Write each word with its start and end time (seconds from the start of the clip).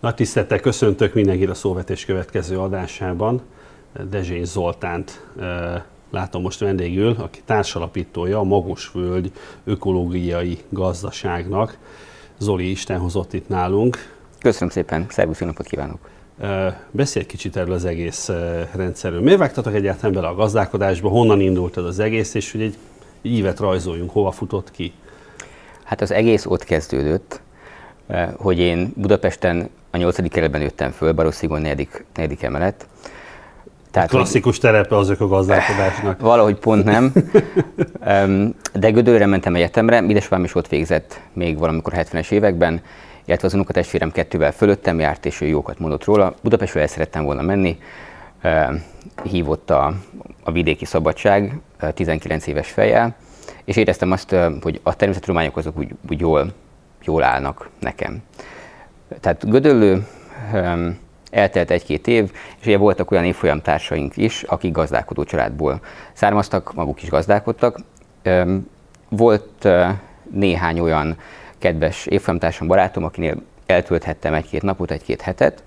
Nagy 0.00 0.14
tisztelettel 0.14 0.60
köszöntök 0.60 1.14
mindenkit 1.14 1.50
a 1.50 1.54
Szóvetés 1.54 2.04
következő 2.04 2.58
adásában. 2.58 3.42
Dezsény 4.10 4.44
Zoltánt 4.44 5.26
látom 6.10 6.42
most 6.42 6.60
vendégül, 6.60 7.16
aki 7.18 7.40
társalapítója 7.44 8.38
a 8.38 8.42
Magosvölgy 8.42 9.32
Ökológiai 9.64 10.58
Gazdaságnak. 10.68 11.78
Zoli 12.38 12.70
Isten 12.70 12.98
hozott 12.98 13.32
itt 13.32 13.48
nálunk. 13.48 14.14
Köszönöm 14.40 14.68
szépen, 14.68 15.06
szervusz, 15.08 15.40
jó 15.40 15.46
napot 15.46 15.66
kívánok! 15.66 16.10
Beszélj 16.90 17.24
egy 17.24 17.30
kicsit 17.30 17.56
erről 17.56 17.74
az 17.74 17.84
egész 17.84 18.30
rendszerről. 18.74 19.20
Miért 19.20 19.38
vágtatok 19.38 19.74
egyáltalán 19.74 20.14
bele 20.14 20.28
a 20.28 20.34
gazdálkodásba? 20.34 21.08
Honnan 21.08 21.40
indult 21.40 21.76
ez 21.76 21.84
az 21.84 21.98
egész, 21.98 22.34
és 22.34 22.52
hogy 22.52 22.62
egy 22.62 22.76
ívet 23.22 23.58
rajzoljunk, 23.58 24.10
hova 24.10 24.30
futott 24.30 24.70
ki? 24.70 24.92
Hát 25.84 26.00
az 26.00 26.10
egész 26.10 26.46
ott 26.46 26.64
kezdődött, 26.64 27.40
hogy 28.36 28.58
én 28.58 28.92
Budapesten 28.96 29.68
a 29.96 29.98
8. 29.98 30.28
kerületben 30.28 30.60
nőttem 30.60 30.90
föl, 30.90 31.12
Barosszigon 31.12 31.60
4. 31.60 31.88
4. 32.14 32.36
emelet. 32.40 32.86
Tehát, 33.90 34.08
Klasszikus 34.08 34.58
terepe 34.58 34.96
azok 34.96 35.20
a 35.20 35.26
gazdálkodásnak. 35.26 36.20
Valahogy 36.30 36.56
pont 36.56 36.84
nem. 36.84 37.12
De 38.72 38.90
Gödöllőre 38.90 39.26
mentem 39.26 39.54
egyetemre, 39.54 40.02
édesapám 40.02 40.44
is 40.44 40.54
ott 40.54 40.68
végzett 40.68 41.20
még 41.32 41.58
valamikor 41.58 41.92
70-es 41.96 42.30
években, 42.30 42.80
illetve 43.24 43.46
az 43.46 43.54
unokatestvérem 43.54 44.12
kettővel 44.12 44.52
fölöttem 44.52 44.98
járt, 44.98 45.26
és 45.26 45.40
ő 45.40 45.46
jókat 45.46 45.78
mondott 45.78 46.04
róla. 46.04 46.34
Budapestről 46.42 46.82
el 46.82 46.88
szerettem 46.88 47.24
volna 47.24 47.42
menni, 47.42 47.78
hívott 49.24 49.70
a, 49.70 49.92
a 50.44 50.52
vidéki 50.52 50.84
szabadság 50.84 51.60
19 51.94 52.46
éves 52.46 52.70
fejjel, 52.70 53.16
és 53.64 53.76
éreztem 53.76 54.10
azt, 54.10 54.36
hogy 54.62 54.80
a 54.82 54.96
természettudományok 54.96 55.56
azok 55.56 55.78
úgy, 55.78 55.90
úgy 56.10 56.20
jól, 56.20 56.52
jól 57.04 57.22
állnak 57.22 57.68
nekem. 57.78 58.22
Tehát 59.20 59.50
Gödöllő 59.50 60.06
eltelt 61.30 61.70
egy-két 61.70 62.06
év, 62.06 62.32
és 62.60 62.66
ugye 62.66 62.76
voltak 62.76 63.10
olyan 63.10 63.24
évfolyamtársaink 63.24 64.16
is, 64.16 64.42
akik 64.42 64.72
gazdálkodó 64.72 65.24
családból 65.24 65.80
származtak, 66.12 66.74
maguk 66.74 67.02
is 67.02 67.08
gazdálkodtak. 67.08 67.78
Volt 69.08 69.68
néhány 70.30 70.78
olyan 70.78 71.16
kedves 71.58 72.06
évfolyamtársam, 72.06 72.66
barátom, 72.66 73.04
akinél 73.04 73.42
eltölthettem 73.66 74.34
egy-két 74.34 74.62
napot, 74.62 74.90
egy-két 74.90 75.20
hetet, 75.20 75.62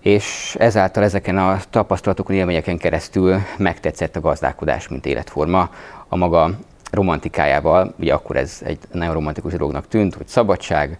és 0.00 0.56
ezáltal 0.58 1.02
ezeken 1.02 1.38
a 1.38 1.58
tapasztalatokon, 1.70 2.36
élményeken 2.36 2.78
keresztül 2.78 3.38
megtetszett 3.56 4.16
a 4.16 4.20
gazdálkodás, 4.20 4.88
mint 4.88 5.06
életforma. 5.06 5.70
A 6.08 6.16
maga 6.16 6.50
romantikájával, 6.90 7.94
ugye 7.98 8.14
akkor 8.14 8.36
ez 8.36 8.60
egy 8.64 8.78
nagyon 8.92 9.14
romantikus 9.14 9.52
dolognak 9.52 9.88
tűnt, 9.88 10.14
hogy 10.14 10.26
szabadság, 10.26 10.98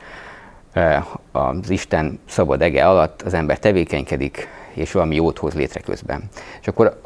az 1.32 1.70
Isten 1.70 2.20
szabad 2.28 2.62
ege 2.62 2.88
alatt 2.88 3.22
az 3.22 3.34
ember 3.34 3.58
tevékenykedik, 3.58 4.48
és 4.72 4.92
valami 4.92 5.14
jót 5.14 5.38
hoz 5.38 5.54
létre 5.54 5.80
közben. 5.80 6.22
És 6.60 6.68
akkor 6.68 7.00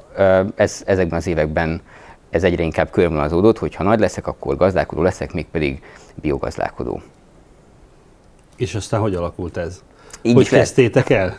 ez, 0.54 0.82
ezekben 0.86 1.18
az 1.18 1.26
években 1.26 1.80
ez 2.30 2.44
egyre 2.44 2.62
inkább 2.62 2.90
körvonalazódott, 2.90 3.58
hogy 3.58 3.74
ha 3.74 3.82
nagy 3.82 3.98
leszek, 3.98 4.26
akkor 4.26 4.56
gazdálkodó 4.56 5.02
leszek, 5.02 5.32
mégpedig 5.32 5.82
biogazdálkodó. 6.14 7.02
És 8.56 8.74
aztán 8.74 9.00
hogy 9.00 9.14
alakult 9.14 9.56
ez? 9.56 9.82
Így 10.22 10.34
hogy 10.34 10.48
kezdtétek 10.48 11.10
el? 11.10 11.38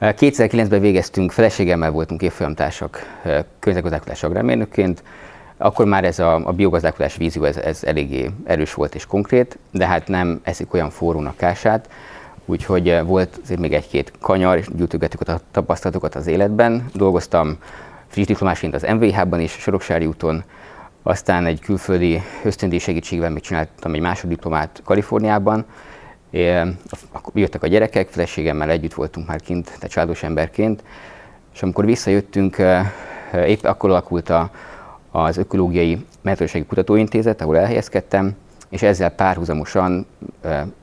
2009-ben 0.00 0.80
végeztünk, 0.80 1.32
feleségemmel 1.32 1.90
voltunk 1.90 2.22
évfolyamtársak 2.22 3.20
környezetgazdálkodás 3.58 4.22
agrármérnökként, 4.22 5.02
akkor 5.58 5.86
már 5.86 6.04
ez 6.04 6.18
a, 6.18 6.34
a 6.34 6.52
biogazdálkodás 6.52 7.16
vízió 7.16 7.44
ez, 7.44 7.56
ez 7.56 7.84
eléggé 7.84 8.30
erős 8.44 8.74
volt 8.74 8.94
és 8.94 9.06
konkrét, 9.06 9.58
de 9.70 9.86
hát 9.86 10.08
nem 10.08 10.40
eszik 10.42 10.74
olyan 10.74 10.90
forrónak 10.90 11.36
kását, 11.36 11.88
úgyhogy 12.44 12.88
eh, 12.88 13.06
volt 13.06 13.40
azért 13.42 13.60
még 13.60 13.72
egy-két 13.72 14.12
kanyar, 14.20 14.56
és 14.56 14.66
gyűjtögettük 14.76 15.28
a 15.28 15.40
tapasztalatokat 15.50 16.14
az 16.14 16.26
életben. 16.26 16.86
Dolgoztam 16.94 17.56
friss 18.06 18.26
diplomásként 18.26 18.74
az 18.74 18.82
MVH-ban 18.82 19.40
is, 19.40 19.52
Soroksári 19.52 20.06
úton, 20.06 20.44
aztán 21.02 21.46
egy 21.46 21.60
külföldi 21.60 22.22
ösztöndíj 22.44 22.78
segítségével 22.78 23.30
még 23.30 23.42
csináltam 23.42 23.94
egy 23.94 24.00
másoddiplomát 24.00 24.80
Kaliforniában. 24.84 25.64
Akkor 27.12 27.32
jöttek 27.34 27.62
a 27.62 27.66
gyerekek, 27.66 28.08
feleségemmel 28.08 28.70
együtt 28.70 28.94
voltunk 28.94 29.26
már 29.26 29.40
kint, 29.40 29.64
tehát 29.64 29.90
családos 29.90 30.22
emberként, 30.22 30.82
és 31.54 31.62
amikor 31.62 31.84
visszajöttünk, 31.84 32.58
eh, 32.58 32.92
épp 33.46 33.64
akkor 33.64 33.90
alakult 33.90 34.30
a, 34.30 34.50
az 35.16 35.36
Ökológiai 35.36 36.04
Mezőgazdasági 36.22 36.64
Kutatóintézet, 36.66 37.40
ahol 37.40 37.58
elhelyezkedtem, 37.58 38.36
és 38.68 38.82
ezzel 38.82 39.10
párhuzamosan 39.10 40.06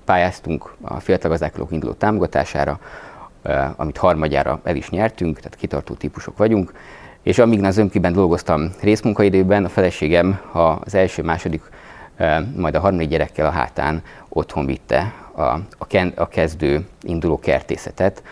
pályáztunk 0.05 0.75
a 0.81 0.99
fiatal 0.99 1.29
gazdálkodók 1.29 1.71
induló 1.71 1.93
támogatására, 1.93 2.79
amit 3.75 3.97
harmadjára 3.97 4.59
el 4.63 4.75
is 4.75 4.89
nyertünk, 4.89 5.37
tehát 5.37 5.55
kitartó 5.55 5.93
típusok 5.93 6.37
vagyunk. 6.37 6.73
És 7.21 7.39
amíg 7.39 7.63
az 7.63 7.77
ömkiben 7.77 8.13
dolgoztam 8.13 8.71
részmunkaidőben, 8.81 9.65
a 9.65 9.69
feleségem 9.69 10.39
az 10.51 10.95
első, 10.95 11.23
második, 11.23 11.61
majd 12.55 12.75
a 12.75 12.79
harmadik 12.79 13.09
gyerekkel 13.09 13.45
a 13.45 13.49
hátán 13.49 14.03
otthon 14.29 14.65
vitte 14.65 15.13
a, 15.35 15.85
a 16.15 16.27
kezdő 16.27 16.87
induló 17.01 17.39
kertészetet, 17.39 18.23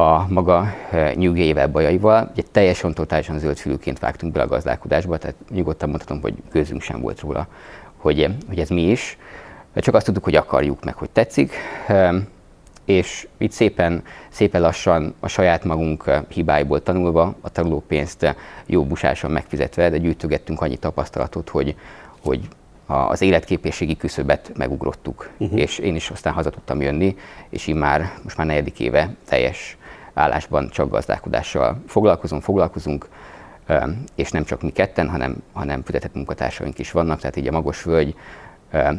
a 0.00 0.26
maga 0.28 0.74
e, 0.90 1.14
nyugével 1.14 1.68
bajaival. 1.68 2.32
Egy 2.36 2.46
teljesen 2.50 2.94
totálisan 2.94 3.38
zöldfülűként 3.38 3.98
vágtunk 3.98 4.32
bele 4.32 4.44
a 4.44 4.48
gazdálkodásba, 4.48 5.16
tehát 5.16 5.36
nyugodtan 5.50 5.88
mondhatom, 5.88 6.20
hogy 6.20 6.34
gőzünk 6.52 6.82
sem 6.82 7.00
volt 7.00 7.20
róla, 7.20 7.46
hogy, 7.96 8.28
hogy 8.48 8.58
ez 8.58 8.68
mi 8.68 8.90
is. 8.90 9.18
Csak 9.74 9.94
azt 9.94 10.04
tudtuk, 10.04 10.24
hogy 10.24 10.34
akarjuk 10.34 10.84
meg, 10.84 10.94
hogy 10.94 11.10
tetszik, 11.10 11.52
e, 11.86 12.14
és 12.84 13.28
itt 13.38 13.52
szépen, 13.52 14.02
szépen 14.28 14.60
lassan 14.60 15.14
a 15.20 15.28
saját 15.28 15.64
magunk 15.64 16.10
hibáiból 16.28 16.82
tanulva, 16.82 17.34
a 17.40 17.48
tanulópénzt 17.48 18.36
jó 18.66 18.84
busáson 18.84 19.30
megfizetve, 19.30 19.90
de 19.90 19.98
gyűjtögettünk 19.98 20.60
annyi 20.60 20.76
tapasztalatot, 20.76 21.48
hogy, 21.48 21.74
hogy 22.22 22.48
az 22.86 23.22
életképességi 23.22 23.96
küszöbet 23.96 24.52
megugrottuk, 24.56 25.30
uh-huh. 25.38 25.60
és 25.60 25.78
én 25.78 25.94
is 25.94 26.10
aztán 26.10 26.32
haza 26.32 26.50
tudtam 26.50 26.80
jönni, 26.80 27.16
és 27.48 27.66
így 27.66 27.74
már 27.74 28.12
most 28.22 28.36
már 28.36 28.46
negyedik 28.46 28.80
éve 28.80 29.10
teljes 29.28 29.76
állásban 30.14 30.68
csak 30.68 30.90
gazdálkodással 30.90 31.82
foglalkozunk, 31.86 32.42
foglalkozunk, 32.42 33.08
és 34.14 34.30
nem 34.30 34.44
csak 34.44 34.62
mi 34.62 34.70
ketten, 34.70 35.08
hanem, 35.08 35.42
hanem 35.52 35.82
fizetett 35.82 36.14
munkatársaink 36.14 36.78
is 36.78 36.90
vannak, 36.90 37.20
tehát 37.20 37.36
így 37.36 37.48
a 37.48 37.52
Magos 37.52 37.82
Völgy 37.82 38.14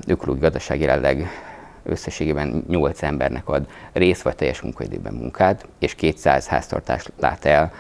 ökológiai 0.08 0.44
gazdaság 0.44 0.80
jelenleg 0.80 1.28
összességében 1.84 2.64
8 2.68 3.04
embernek 3.04 3.50
ad 3.50 3.68
rész 3.94 4.22
vagy 4.22 4.36
teljes 4.36 4.62
munkaidőben 4.62 5.14
munkát, 5.14 5.68
és 5.80 5.96
200 5.96 6.48
háztartást 6.48 7.12
lát 7.20 7.46
el 7.46 7.72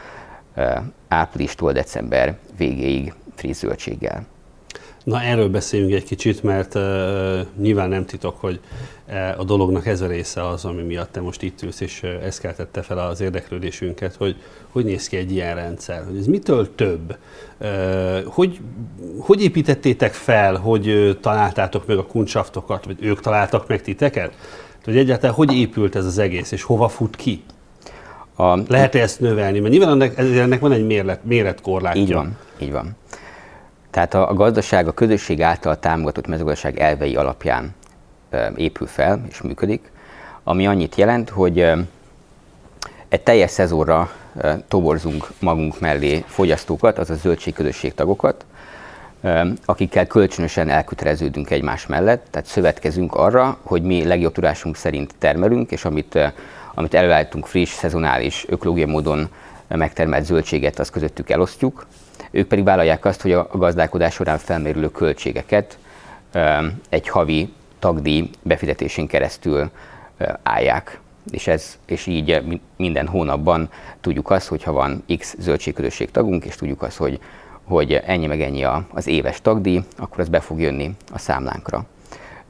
áprilistól 1.07 1.71
december 1.71 2.37
végéig 2.57 3.13
friss 3.35 3.57
zöldséggel. 3.57 4.25
Na 5.03 5.21
erről 5.21 5.49
beszéljünk 5.49 5.93
egy 5.93 6.03
kicsit, 6.03 6.43
mert 6.43 6.75
uh, 6.75 6.81
nyilván 7.59 7.89
nem 7.89 8.05
titok, 8.05 8.39
hogy 8.39 8.59
uh, 9.07 9.39
a 9.39 9.43
dolognak 9.43 9.85
ez 9.85 10.01
a 10.01 10.07
része 10.07 10.47
az, 10.47 10.65
ami 10.65 10.81
miatt 10.81 11.11
te 11.11 11.21
most 11.21 11.41
itt 11.41 11.61
ülsz, 11.61 11.79
és 11.79 12.03
uh, 12.03 12.25
ez 12.25 12.39
keltette 12.39 12.81
fel 12.81 12.97
az 12.97 13.21
érdeklődésünket, 13.21 14.15
hogy 14.15 14.35
hogy 14.71 14.85
néz 14.85 15.07
ki 15.07 15.17
egy 15.17 15.31
ilyen 15.31 15.55
rendszer, 15.55 16.03
hogy 16.07 16.17
ez 16.17 16.25
mitől 16.25 16.75
több, 16.75 17.17
uh, 17.59 18.23
hogy, 18.23 18.59
hogy 19.19 19.41
építettétek 19.43 20.13
fel, 20.13 20.55
hogy 20.55 20.87
uh, 20.87 21.19
találtátok 21.19 21.87
meg 21.87 21.97
a 21.97 22.05
kuncsaftokat, 22.05 22.85
vagy 22.85 22.97
ők 22.99 23.19
találtak 23.19 23.67
meg 23.67 23.81
titeket? 23.81 24.33
Hogy 24.83 24.97
egyáltalán 24.97 25.35
hogy 25.35 25.53
épült 25.53 25.95
ez 25.95 26.05
az 26.05 26.17
egész, 26.17 26.51
és 26.51 26.63
hova 26.63 26.87
fut 26.87 27.15
ki? 27.15 27.43
A... 28.35 28.59
Lehet-e 28.67 29.01
ezt 29.01 29.19
növelni? 29.19 29.59
Mert 29.59 29.73
nyilván 29.73 29.89
ennek, 29.89 30.17
ennek 30.17 30.59
van 30.59 30.71
egy 30.71 30.85
méret, 30.85 31.23
méretkorlátja. 31.23 32.01
Így 32.01 32.13
van, 32.13 32.37
így 32.59 32.71
van. 32.71 32.95
Tehát 33.91 34.13
a, 34.13 34.29
a 34.29 34.33
gazdaság 34.33 34.87
a 34.87 34.91
közösség 34.91 35.41
által 35.41 35.79
támogatott 35.79 36.27
mezőgazdaság 36.27 36.79
elvei 36.79 37.15
alapján 37.15 37.75
épül 38.55 38.87
fel 38.87 39.21
és 39.29 39.41
működik, 39.41 39.91
ami 40.43 40.67
annyit 40.67 40.95
jelent, 40.95 41.29
hogy 41.29 41.59
egy 43.09 43.21
teljes 43.21 43.51
szezonra 43.51 44.11
toborzunk 44.67 45.27
magunk 45.39 45.79
mellé 45.79 46.23
fogyasztókat, 46.27 46.97
azaz 46.97 47.19
zöldségközösség 47.19 47.93
tagokat, 47.93 48.45
akikkel 49.65 50.07
kölcsönösen 50.07 50.69
elköteleződünk 50.69 51.49
egymás 51.49 51.85
mellett, 51.85 52.27
tehát 52.29 52.47
szövetkezünk 52.47 53.15
arra, 53.15 53.57
hogy 53.63 53.81
mi 53.81 54.03
legjobb 54.05 54.33
tudásunk 54.33 54.75
szerint 54.75 55.13
termelünk, 55.17 55.71
és 55.71 55.85
amit, 55.85 56.19
amit 56.73 56.93
előállítunk 56.93 57.45
friss, 57.45 57.71
szezonális, 57.71 58.45
ökológiai 58.47 58.89
módon 58.89 59.29
megtermelt 59.67 60.25
zöldséget, 60.25 60.79
azt 60.79 60.91
közöttük 60.91 61.29
elosztjuk, 61.29 61.85
ők 62.31 62.47
pedig 62.47 62.63
vállalják 62.63 63.05
azt, 63.05 63.21
hogy 63.21 63.31
a 63.31 63.47
gazdálkodás 63.53 64.13
során 64.13 64.37
felmerülő 64.37 64.91
költségeket 64.91 65.77
egy 66.89 67.07
havi 67.07 67.53
tagdíj 67.79 68.29
befizetésén 68.41 69.07
keresztül 69.07 69.69
állják. 70.43 70.99
És, 71.31 71.47
ez, 71.47 71.77
és 71.85 72.05
így 72.05 72.43
minden 72.75 73.07
hónapban 73.07 73.69
tudjuk 74.01 74.29
azt, 74.29 74.47
hogy 74.47 74.63
ha 74.63 74.71
van 74.71 75.03
X 75.17 75.35
zöldségközösség 75.39 76.11
tagunk, 76.11 76.45
és 76.45 76.55
tudjuk 76.55 76.81
azt, 76.81 76.97
hogy, 76.97 77.19
hogy 77.63 77.93
ennyi 77.93 78.25
meg 78.25 78.41
ennyi 78.41 78.63
az 78.93 79.07
éves 79.07 79.41
tagdíj, 79.41 79.81
akkor 79.97 80.19
az 80.19 80.29
be 80.29 80.39
fog 80.39 80.59
jönni 80.59 80.95
a 81.11 81.17
számlánkra. 81.17 81.85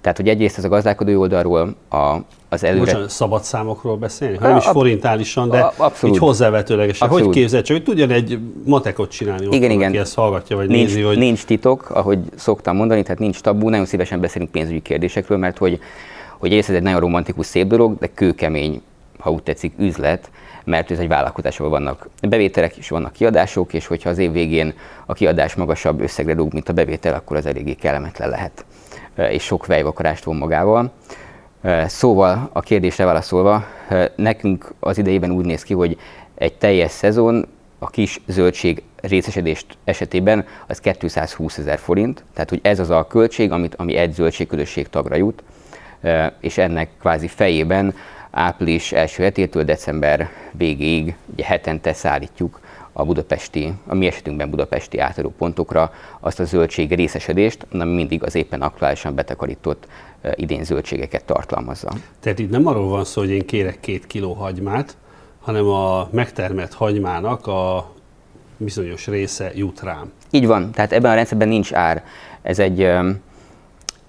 Tehát, 0.02 0.18
hogy 0.18 0.30
egyrészt 0.30 0.58
ez 0.58 0.64
a 0.64 0.68
gazdálkodói 0.68 1.16
oldalról 1.16 1.76
a, 1.90 2.16
az 2.50 2.64
előre... 2.64 2.80
Bocsánat, 2.80 3.10
szabad 3.10 3.44
számokról 3.44 3.98
beszélni? 3.98 4.38
Ha 4.38 4.48
nem 4.48 4.58
is 4.58 4.66
forintálisan, 4.66 5.50
de 5.50 5.72
abszolút. 5.78 6.16
így 6.16 6.22
hozzávetőlegesen. 6.22 7.08
Hogy 7.08 7.30
képzel, 7.30 7.62
csak 7.62 7.76
hogy 7.78 7.86
tudjon 7.86 8.10
egy 8.10 8.40
matekot 8.66 9.12
csinálni, 9.12 9.46
igen, 9.46 9.70
ott, 9.70 9.76
igen. 9.76 9.88
aki 9.88 9.98
ezt 9.98 10.16
hallgatja, 10.16 10.56
vagy 10.56 10.68
nincs, 10.68 10.88
nézi, 10.88 11.02
hogy... 11.02 11.18
Nincs 11.18 11.46
titok, 11.46 11.90
ahogy 11.90 12.20
szoktam 12.36 12.76
mondani, 12.76 13.04
tehát 13.04 13.20
nincs 13.20 13.40
tabú, 13.40 13.70
nagyon 13.70 13.86
szívesen 13.86 14.20
beszélünk 14.20 14.52
pénzügyi 14.52 14.82
kérdésekről, 14.82 15.38
mert 15.38 15.58
hogy, 15.58 15.80
hogy 16.38 16.54
ez 16.54 16.70
egy 16.70 16.82
nagyon 16.82 17.00
romantikus, 17.00 17.46
szép 17.46 17.68
dolog, 17.68 17.98
de 18.00 18.08
kőkemény, 18.08 18.82
ha 19.22 19.32
úgy 19.32 19.44
tetszik, 19.44 19.74
üzlet, 19.78 20.30
mert 20.64 20.92
ez 20.92 21.00
egy 21.00 21.08
vállalkozás, 21.08 21.60
ahol 21.60 21.72
vannak 21.72 22.10
bevételek 22.22 22.78
és 22.78 22.90
vannak 22.90 23.14
kiadások, 23.14 23.74
és 23.74 23.88
hogyha 23.88 24.10
az 24.10 24.18
év 24.18 24.32
végén 24.32 24.74
a 25.06 25.14
kiadás 25.14 25.56
magasabb 25.56 26.02
összegre 26.02 26.34
rúg, 26.34 26.54
mint 26.54 26.70
a 26.70 26.74
bevétel, 26.74 27.14
akkor 27.14 27.38
az 27.38 27.46
eléggé 27.46 27.74
kellemetlen 27.74 28.30
lehet, 28.30 28.66
és 29.16 29.44
sok 29.44 29.66
vejvakarást 29.66 30.24
von 30.24 30.36
magával. 30.36 30.92
Szóval 31.86 32.50
a 32.54 32.60
kérdésre 32.60 33.06
válaszolva, 33.06 33.66
nekünk 34.16 34.74
az 34.80 34.98
idejében 34.98 35.32
úgy 35.32 35.46
néz 35.46 35.64
ki, 35.64 35.74
hogy 35.74 35.98
egy 36.36 36.54
teljes 36.54 36.92
szezon 36.92 37.48
a 37.80 37.90
kis 37.90 38.22
zöldség 38.28 38.84
részesedést 39.02 39.66
esetében 39.84 40.46
az 40.68 40.80
220 40.80 41.58
ezer 41.58 41.80
forint, 41.80 42.24
tehát 42.34 42.50
hogy 42.50 42.60
ez 42.64 42.80
az 42.80 42.90
a 42.90 43.08
költség, 43.08 43.52
amit, 43.52 43.76
ami 43.76 43.96
egy 43.96 44.14
zöldségközösség 44.14 44.90
tagra 44.90 45.16
jut, 45.16 45.44
és 46.40 46.58
ennek 46.58 46.90
kvázi 47.00 47.28
fejében 47.28 47.96
április 48.32 48.92
első 48.92 49.24
hetétől 49.24 49.64
december 49.64 50.30
végéig 50.52 51.16
ugye 51.34 51.46
hetente 51.46 51.94
szállítjuk 51.94 52.60
a 52.94 53.06
budapesti, 53.06 53.74
a 53.88 53.96
mi 53.96 54.08
esetünkben 54.08 54.50
budapesti 54.50 55.00
átadó 55.00 55.34
pontokra 55.38 55.92
azt 56.20 56.40
a 56.40 56.44
zöldség 56.44 56.96
részesedést, 56.96 57.66
ami 57.72 57.94
mindig 57.94 58.24
az 58.24 58.36
éppen 58.36 58.62
aktuálisan 58.62 59.16
betakarított 59.16 59.88
idén 60.36 60.64
zöldségeket 60.64 61.26
tartalmazza. 61.26 61.92
Tehát 62.20 62.40
itt 62.40 62.50
nem 62.50 62.68
arról 62.68 62.90
van 62.90 63.04
szó, 63.06 63.22
hogy 63.22 63.30
én 63.30 63.46
kérek 63.46 63.80
két 63.80 64.08
kiló 64.08 64.34
hagymát, 64.34 64.98
hanem 65.42 65.68
a 65.68 66.10
megtermelt 66.12 66.74
hagymának 66.74 67.48
a 67.48 67.92
bizonyos 68.58 69.08
része 69.08 69.52
jut 69.56 69.82
rám. 69.82 70.12
Így 70.30 70.48
van, 70.48 70.72
tehát 70.72 70.92
ebben 70.92 71.12
a 71.12 71.16
rendszerben 71.16 71.48
nincs 71.48 71.74
ár. 71.74 72.04
Ez 72.42 72.60
egy, 72.60 72.82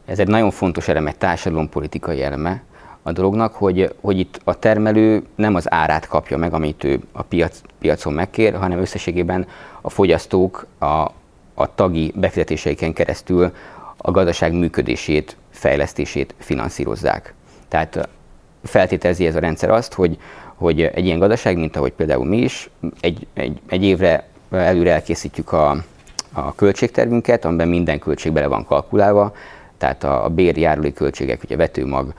ez 0.04 0.18
egy 0.18 0.28
nagyon 0.28 0.50
fontos 0.50 0.88
eleme, 0.88 1.12
társadalompolitikai 1.12 2.22
eleme 2.22 2.62
a 3.02 3.12
dolognak, 3.12 3.54
hogy, 3.54 3.94
hogy 4.00 4.18
itt 4.18 4.40
a 4.44 4.58
termelő 4.58 5.22
nem 5.34 5.54
az 5.54 5.72
árát 5.72 6.06
kapja 6.06 6.36
meg, 6.36 6.52
amit 6.52 6.84
ő 6.84 7.00
a 7.12 7.22
piac, 7.22 7.60
piacon 7.78 8.12
megkér, 8.12 8.54
hanem 8.54 8.78
összességében 8.78 9.46
a 9.80 9.90
fogyasztók 9.90 10.66
a, 10.78 11.10
a 11.54 11.74
tagi 11.74 12.12
befizetéseiken 12.14 12.92
keresztül 12.92 13.52
a 13.96 14.10
gazdaság 14.10 14.52
működését, 14.52 15.36
fejlesztését 15.50 16.34
finanszírozzák. 16.38 17.34
Tehát 17.68 18.08
feltételezi 18.64 19.26
ez 19.26 19.34
a 19.34 19.40
rendszer 19.40 19.70
azt, 19.70 19.94
hogy, 19.94 20.18
hogy 20.54 20.82
egy 20.82 21.04
ilyen 21.04 21.18
gazdaság, 21.18 21.56
mint 21.56 21.76
ahogy 21.76 21.92
például 21.92 22.24
mi 22.24 22.36
is, 22.36 22.70
egy, 23.00 23.26
egy, 23.34 23.60
egy 23.68 23.84
évre 23.84 24.26
előre 24.50 24.92
elkészítjük 24.92 25.52
a, 25.52 25.76
a 26.32 26.54
költségtervünket, 26.54 27.44
amiben 27.44 27.68
minden 27.68 27.98
költség 27.98 28.32
bele 28.32 28.46
van 28.46 28.64
kalkulálva, 28.64 29.34
tehát 29.78 30.04
a, 30.04 30.24
a 30.24 30.28
bér 30.28 30.56
járulék 30.56 30.94
költségek, 30.94 31.42
ugye 31.42 31.56
vetőmag, 31.56 32.12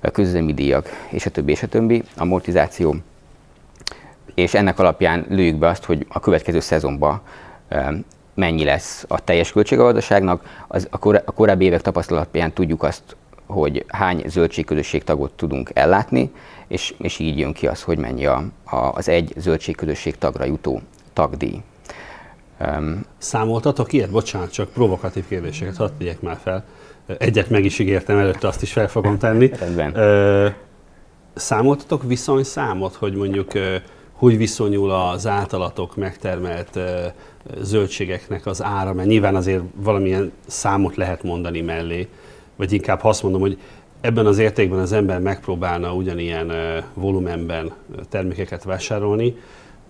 közüzemi 0.00 0.54
díjak, 0.54 0.88
és 1.10 1.26
a 1.26 1.30
többi, 1.30 1.52
és 1.52 1.62
a 1.62 1.66
többi, 1.68 2.02
amortizáció, 2.16 2.96
és 4.34 4.54
ennek 4.54 4.78
alapján 4.78 5.26
lőjük 5.28 5.56
be 5.56 5.68
azt, 5.68 5.84
hogy 5.84 6.06
a 6.08 6.20
következő 6.20 6.60
szezonban 6.60 7.20
mennyi 8.34 8.64
lesz 8.64 9.04
a 9.08 9.24
teljes 9.24 9.52
költség 9.52 9.78
a 9.78 9.82
gazdaságnak. 9.82 10.64
Az, 10.68 10.86
a, 10.90 10.98
kor, 10.98 11.22
a 11.24 11.32
korábbi 11.32 11.64
évek 11.64 11.80
tapasztalatján 11.80 12.52
tudjuk 12.52 12.82
azt, 12.82 13.16
hogy 13.46 13.84
hány 13.88 14.22
zöldségközösség 14.26 15.04
tagot 15.04 15.32
tudunk 15.32 15.70
ellátni, 15.74 16.30
és, 16.68 16.94
és 16.98 17.18
így 17.18 17.38
jön 17.38 17.52
ki 17.52 17.66
az, 17.66 17.82
hogy 17.82 17.98
mennyi 17.98 18.26
a, 18.26 18.44
a, 18.64 18.76
az 18.76 19.08
egy 19.08 19.32
zöldségközösség 19.36 20.18
tagra 20.18 20.44
jutó 20.44 20.80
tagdíj. 21.12 21.62
Um, 22.60 23.04
Számoltatok 23.18 23.92
ilyet? 23.92 24.10
Bocsánat, 24.10 24.52
csak 24.52 24.68
provokatív 24.68 25.26
kérdéseket 25.28 25.76
hadd 25.76 25.90
tegyek 25.98 26.20
már 26.20 26.38
fel. 26.42 26.64
Egyet 27.18 27.50
meg 27.50 27.64
is 27.64 27.78
ígértem, 27.78 28.18
előtte 28.18 28.48
azt 28.48 28.62
is 28.62 28.72
fel 28.72 28.88
fogom 28.88 29.18
tenni. 29.18 29.50
Rendben. 29.58 30.54
Számoltatok 31.34 32.02
viszonyszámot, 32.02 32.94
hogy 32.94 33.14
mondjuk 33.14 33.52
hogy 34.12 34.36
viszonyul 34.36 34.90
az 34.90 35.26
általatok 35.26 35.96
megtermelt 35.96 36.78
zöldségeknek 37.60 38.46
az 38.46 38.62
ára, 38.62 38.92
mert 38.92 39.08
nyilván 39.08 39.34
azért 39.34 39.62
valamilyen 39.74 40.32
számot 40.46 40.96
lehet 40.96 41.22
mondani 41.22 41.60
mellé, 41.60 42.08
vagy 42.56 42.72
inkább 42.72 43.04
azt 43.04 43.22
mondom, 43.22 43.40
hogy 43.40 43.58
ebben 44.00 44.26
az 44.26 44.38
értékben 44.38 44.78
az 44.78 44.92
ember 44.92 45.20
megpróbálna 45.20 45.94
ugyanilyen 45.94 46.52
volumenben 46.94 47.72
termékeket 48.08 48.64
vásárolni, 48.64 49.36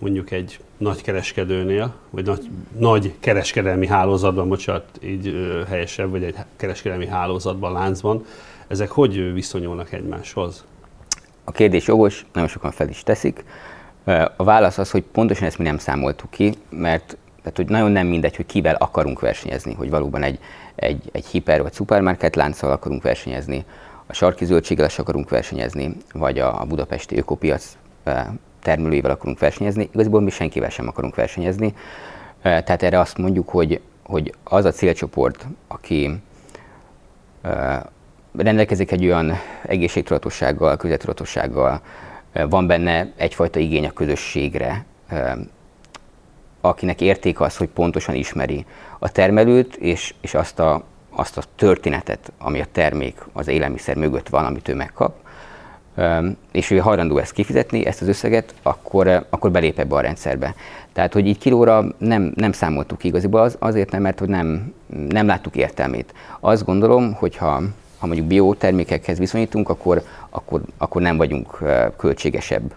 mondjuk 0.01 0.31
egy 0.31 0.61
nagy 0.77 1.03
kereskedőnél, 1.03 1.95
vagy 2.11 2.25
nagy, 2.25 2.51
nagy 2.79 3.15
kereskedelmi 3.21 3.87
hálózatban, 3.87 4.49
bocsánat, 4.49 4.85
így 5.03 5.35
helyesebb, 5.69 6.11
vagy 6.11 6.23
egy 6.23 6.35
kereskedelmi 6.57 7.07
hálózatban, 7.07 7.73
láncban, 7.73 8.25
ezek 8.69 8.91
hogy 8.91 9.33
viszonyulnak 9.33 9.93
egymáshoz? 9.93 10.65
A 11.45 11.53
kérdés 11.53 11.87
jogos, 11.87 12.27
nagyon 12.33 12.49
sokan 12.49 12.71
fel 12.71 12.89
is 12.89 13.03
teszik. 13.03 13.45
A 14.37 14.45
válasz 14.45 14.79
az, 14.79 14.91
hogy 14.91 15.03
pontosan 15.03 15.47
ezt 15.47 15.59
mi 15.59 15.65
nem 15.65 15.79
számoltuk 15.79 16.31
ki, 16.31 16.55
mert 16.71 17.17
tehát, 17.43 17.57
hogy 17.57 17.69
nagyon 17.69 17.91
nem 17.91 18.07
mindegy, 18.07 18.37
hogy 18.37 18.47
kivel 18.47 18.75
akarunk 18.75 19.21
versenyezni, 19.21 19.75
hogy 19.75 19.91
valóban 19.91 20.23
egy, 20.23 20.39
egy, 20.75 21.03
egy 21.13 21.27
hiper 21.27 21.63
vagy 21.63 21.73
szupermarket 21.73 22.37
lánccal 22.37 22.71
akarunk 22.71 23.03
versenyezni, 23.03 23.65
a 24.07 24.13
sarki 24.13 24.45
zöldséggel 24.45 24.89
akarunk 24.97 25.29
versenyezni, 25.29 25.97
vagy 26.13 26.39
a, 26.39 26.61
a 26.61 26.65
budapesti 26.65 27.19
ökopiac 27.19 27.77
termelőivel 28.63 29.11
akarunk 29.11 29.39
versenyezni. 29.39 29.89
Igazából 29.93 30.21
mi 30.21 30.31
senkivel 30.31 30.71
sem 30.71 30.89
akarunk 30.89 31.15
versenyezni. 31.15 31.75
Tehát 32.43 32.83
erre 32.83 33.01
azt 33.01 33.19
mondjuk, 33.19 33.49
hogy, 33.49 33.81
hogy 34.03 34.35
az 34.45 34.65
a 34.65 34.71
célcsoport, 34.71 35.47
aki 35.69 36.11
rendelkezik 38.37 38.91
egy 38.91 39.05
olyan 39.05 39.33
egészségtudatossággal, 39.63 40.77
közvetudatossággal, 40.77 41.81
van 42.33 42.67
benne 42.67 43.13
egyfajta 43.17 43.59
igény 43.59 43.87
a 43.87 43.91
közösségre, 43.93 44.85
akinek 46.61 47.01
érték 47.01 47.41
az, 47.41 47.57
hogy 47.57 47.69
pontosan 47.69 48.15
ismeri 48.15 48.67
a 48.99 49.13
termelőt, 49.13 49.77
és, 49.77 50.15
és 50.21 50.35
azt, 50.35 50.59
a, 50.59 50.85
azt 51.11 51.37
a 51.37 51.43
történetet, 51.57 52.33
ami 52.39 52.61
a 52.61 52.67
termék, 52.73 53.19
az 53.33 53.49
élelmiszer 53.49 53.97
mögött 53.97 54.29
van, 54.29 54.45
amit 54.45 54.69
ő 54.69 54.75
megkap, 54.75 55.15
és 56.53 56.71
ő 56.71 56.79
hajlandó 56.79 57.19
ezt 57.19 57.33
kifizetni, 57.33 57.87
ezt 57.87 58.03
az 58.03 58.09
összeget, 58.09 58.55
akkor, 58.63 59.27
akkor 59.31 59.51
belép 59.51 59.79
ebbe 59.79 59.95
a 59.95 60.01
rendszerbe. 60.01 60.55
Tehát, 60.93 61.13
hogy 61.13 61.27
így 61.27 61.39
kilóra 61.39 61.85
nem, 61.99 62.33
nem 62.35 62.53
számoltuk 62.53 63.05
igaziból, 63.05 63.41
az, 63.41 63.57
azért 63.59 63.91
nem, 63.91 64.03
mert 64.03 64.19
hogy 64.19 64.29
nem, 64.29 64.73
nem 65.09 65.27
láttuk 65.27 65.57
értelmét. 65.57 66.15
Azt 66.41 66.65
gondolom, 66.65 67.13
hogy 67.13 67.37
ha, 67.37 67.63
ha 67.99 68.07
mondjuk 68.07 68.27
biotermékekhez 68.27 69.19
viszonyítunk, 69.19 69.69
akkor, 69.69 70.03
akkor, 70.31 70.61
akkor 70.79 71.03
nem 71.03 71.17
vagyunk 71.17 71.59
költségesebb 71.97 72.75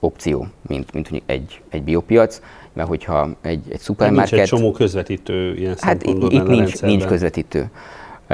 opció, 0.00 0.46
mint, 0.66 0.92
mint 0.92 1.22
egy, 1.26 1.60
egy 1.68 1.82
biopiac, 1.82 2.40
mert 2.72 2.88
hogyha 2.88 3.28
egy, 3.40 3.62
egy 3.68 3.78
szupermarket... 3.78 4.30
Nincs 4.30 4.42
egy 4.42 4.58
csomó 4.58 4.70
közvetítő 4.70 5.54
ilyen 5.54 5.76
Hát 5.80 6.02
itt, 6.02 6.32
itt 6.32 6.46
nincs, 6.46 6.82
nincs 6.82 7.04
közvetítő. 7.04 7.70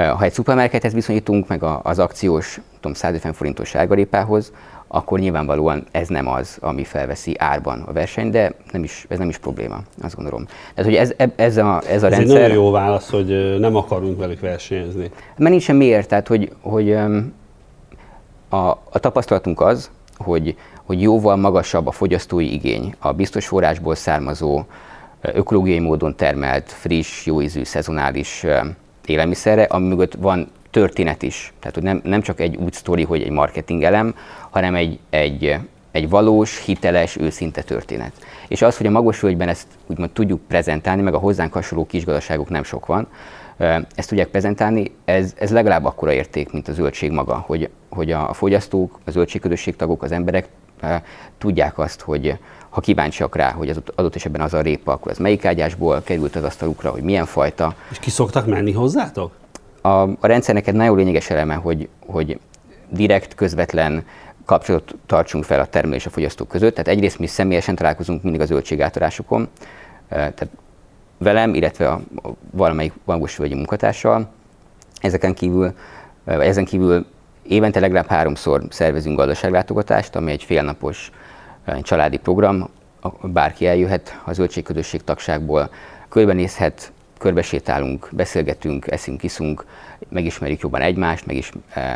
Ha 0.07 0.23
egy 0.23 0.33
szupermarkethez 0.33 0.93
viszonyítunk, 0.93 1.47
meg 1.47 1.63
az 1.83 1.99
akciós 1.99 2.59
tudom, 2.79 2.93
150 2.93 3.33
forintos 3.33 3.69
sárgarépához, 3.69 4.51
akkor 4.87 5.19
nyilvánvalóan 5.19 5.85
ez 5.91 6.07
nem 6.07 6.27
az, 6.27 6.57
ami 6.61 6.83
felveszi 6.83 7.35
árban 7.37 7.81
a 7.81 7.91
verseny, 7.91 8.29
de 8.29 8.53
nem 8.71 8.83
is, 8.83 9.05
ez 9.09 9.17
nem 9.17 9.29
is 9.29 9.37
probléma, 9.37 9.79
azt 10.01 10.15
gondolom. 10.15 10.45
Tehát, 10.45 10.91
hogy 10.91 10.95
ez, 10.95 11.13
ez 11.35 11.57
a, 11.57 11.81
ez 11.87 12.03
a 12.03 12.05
ez 12.05 12.13
rendszer... 12.13 12.41
nagyon 12.41 12.57
jó 12.57 12.71
válasz, 12.71 13.09
hogy 13.09 13.59
nem 13.59 13.75
akarunk 13.75 14.19
velük 14.19 14.39
versenyezni. 14.39 15.11
Mert 15.37 15.51
nincsen 15.51 15.75
miért, 15.75 16.07
tehát, 16.07 16.27
hogy, 16.27 16.51
hogy 16.61 16.91
a, 18.49 18.69
a 18.69 18.99
tapasztalatunk 18.99 19.61
az, 19.61 19.89
hogy, 20.17 20.55
hogy 20.83 21.01
jóval 21.01 21.35
magasabb 21.35 21.87
a 21.87 21.91
fogyasztói 21.91 22.53
igény, 22.53 22.95
a 22.99 23.11
biztos 23.11 23.47
forrásból 23.47 23.95
származó, 23.95 24.63
ökológiai 25.21 25.79
módon 25.79 26.15
termelt, 26.15 26.71
friss, 26.71 27.25
jóízű, 27.25 27.63
szezonális 27.63 28.45
élelmiszerre, 29.09 29.63
ami 29.63 29.87
mögött 29.87 30.13
van 30.13 30.51
történet 30.69 31.21
is. 31.21 31.53
Tehát, 31.59 31.75
hogy 31.75 31.83
nem, 31.83 32.01
nem 32.03 32.21
csak 32.21 32.39
egy 32.39 32.55
úgy 32.55 32.73
sztori, 32.73 33.03
hogy 33.03 33.21
egy 33.21 33.31
marketing 33.31 33.83
elem, 33.83 34.15
hanem 34.49 34.75
egy, 34.75 34.99
egy, 35.09 35.55
egy 35.91 36.09
valós, 36.09 36.65
hiteles, 36.65 37.17
őszinte 37.17 37.61
történet. 37.61 38.11
És 38.47 38.61
az, 38.61 38.77
hogy 38.77 38.85
a 38.85 38.91
Magosvölgyben 38.91 39.47
ezt 39.47 39.67
úgymond 39.87 40.11
tudjuk 40.11 40.41
prezentálni, 40.47 41.01
meg 41.01 41.13
a 41.13 41.17
hozzánk 41.17 41.53
hasonló 41.53 41.85
kisgazdaságok 41.85 42.49
nem 42.49 42.63
sok 42.63 42.85
van, 42.85 43.07
ezt 43.95 44.09
tudják 44.09 44.27
prezentálni, 44.27 44.91
ez, 45.05 45.33
ez 45.37 45.51
legalább 45.51 45.85
akkora 45.85 46.11
érték, 46.11 46.51
mint 46.51 46.67
a 46.67 46.73
zöldség 46.73 47.11
maga, 47.11 47.43
hogy, 47.45 47.69
hogy 47.89 48.11
a 48.11 48.33
fogyasztók, 48.33 48.99
a 49.05 49.11
zöldségközösségtagok, 49.11 50.03
az 50.03 50.11
emberek 50.11 50.47
tudják 51.37 51.77
azt, 51.77 52.01
hogy 52.01 52.37
ha 52.69 52.81
kíváncsiak 52.81 53.35
rá, 53.35 53.51
hogy 53.51 53.69
az 53.69 53.81
adott 53.95 54.15
esetben 54.15 54.41
az 54.41 54.53
a 54.53 54.61
répa, 54.61 54.91
akkor 54.91 55.11
az 55.11 55.17
melyik 55.17 55.45
ágyásból 55.45 56.01
került 56.03 56.35
az 56.35 56.43
asztalukra, 56.43 56.91
hogy 56.91 57.01
milyen 57.01 57.25
fajta. 57.25 57.75
És 57.91 57.99
ki 57.99 58.09
szoktak 58.09 58.45
menni 58.45 58.71
hozzátok? 58.71 59.31
a, 59.81 60.01
a 60.01 60.27
rendszernek 60.27 60.67
egy 60.67 60.73
nagyon 60.73 60.97
lényeges 60.97 61.29
eleme, 61.29 61.53
hogy, 61.53 61.89
hogy 62.05 62.39
direkt, 62.89 63.35
közvetlen 63.35 64.05
kapcsolatot 64.45 64.95
tartsunk 65.05 65.43
fel 65.43 65.59
a 65.59 65.65
termelő 65.65 65.95
és 65.95 66.05
a 66.05 66.09
fogyasztók 66.09 66.47
között. 66.47 66.75
Tehát 66.75 66.87
egyrészt 66.87 67.19
mi 67.19 67.27
személyesen 67.27 67.75
találkozunk 67.75 68.23
mindig 68.23 68.41
a 68.41 68.45
zöldségátadásokon, 68.45 69.47
tehát 70.09 70.47
velem, 71.17 71.53
illetve 71.53 71.89
a, 71.89 72.01
a 72.23 72.29
valamelyik 72.51 72.93
vagy 73.05 73.53
munkatársal. 73.53 74.29
Ezeken 74.99 75.33
kívül, 75.33 75.73
vagy 76.23 76.47
ezen 76.47 76.65
kívül 76.65 77.05
évente 77.43 77.79
legalább 77.79 78.07
háromszor 78.07 78.63
szervezünk 78.69 79.17
gazdaságlátogatást, 79.17 80.15
ami 80.15 80.31
egy 80.31 80.43
félnapos 80.43 81.11
családi 81.81 82.17
program, 82.17 82.69
bárki 83.23 83.67
eljöhet 83.67 84.21
a 84.25 84.33
zöldségközösség 84.33 85.03
tagságból, 85.03 85.69
körbenézhet, 86.09 86.91
körbesétálunk, 87.17 88.09
beszélgetünk, 88.11 88.87
eszünk, 88.87 89.23
iszunk, 89.23 89.65
megismerjük 90.09 90.59
jobban 90.59 90.81
egymást, 90.81 91.25
meg, 91.25 91.35
is, 91.35 91.51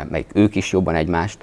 meg 0.08 0.24
ők 0.32 0.54
is 0.54 0.72
jobban 0.72 0.94
egymást, 0.94 1.38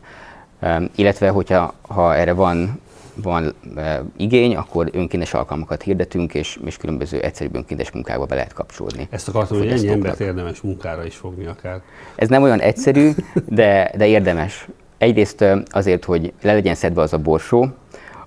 illetve 0.95 1.29
hogyha 1.29 1.73
ha 1.81 2.15
erre 2.15 2.33
van 2.33 2.79
van 3.15 3.53
e, 3.75 4.03
igény, 4.17 4.55
akkor 4.55 4.89
önkéntes 4.91 5.33
alkalmakat 5.33 5.81
hirdetünk, 5.81 6.33
és, 6.33 6.59
és 6.65 6.77
különböző 6.77 7.19
egyszerűbb 7.19 7.55
önkéntes 7.55 7.91
munkába 7.91 8.25
be 8.25 8.35
lehet 8.35 8.53
kapcsolódni. 8.53 9.07
Ezt 9.09 9.27
akartam, 9.27 9.57
hogy 9.57 9.67
ennyi 9.67 9.87
embert 9.87 10.19
érdemes 10.19 10.61
munkára 10.61 11.05
is 11.05 11.15
fogni 11.15 11.45
akár. 11.45 11.81
Ez 12.15 12.27
nem 12.27 12.43
olyan 12.43 12.59
egyszerű, 12.59 13.11
de, 13.45 13.91
de 13.97 14.07
érdemes. 14.07 14.67
Egyrészt 14.97 15.45
azért, 15.69 16.05
hogy 16.05 16.33
le 16.41 16.53
legyen 16.53 16.75
szedve 16.75 17.01
az 17.01 17.13
a 17.13 17.17
borsó, 17.17 17.67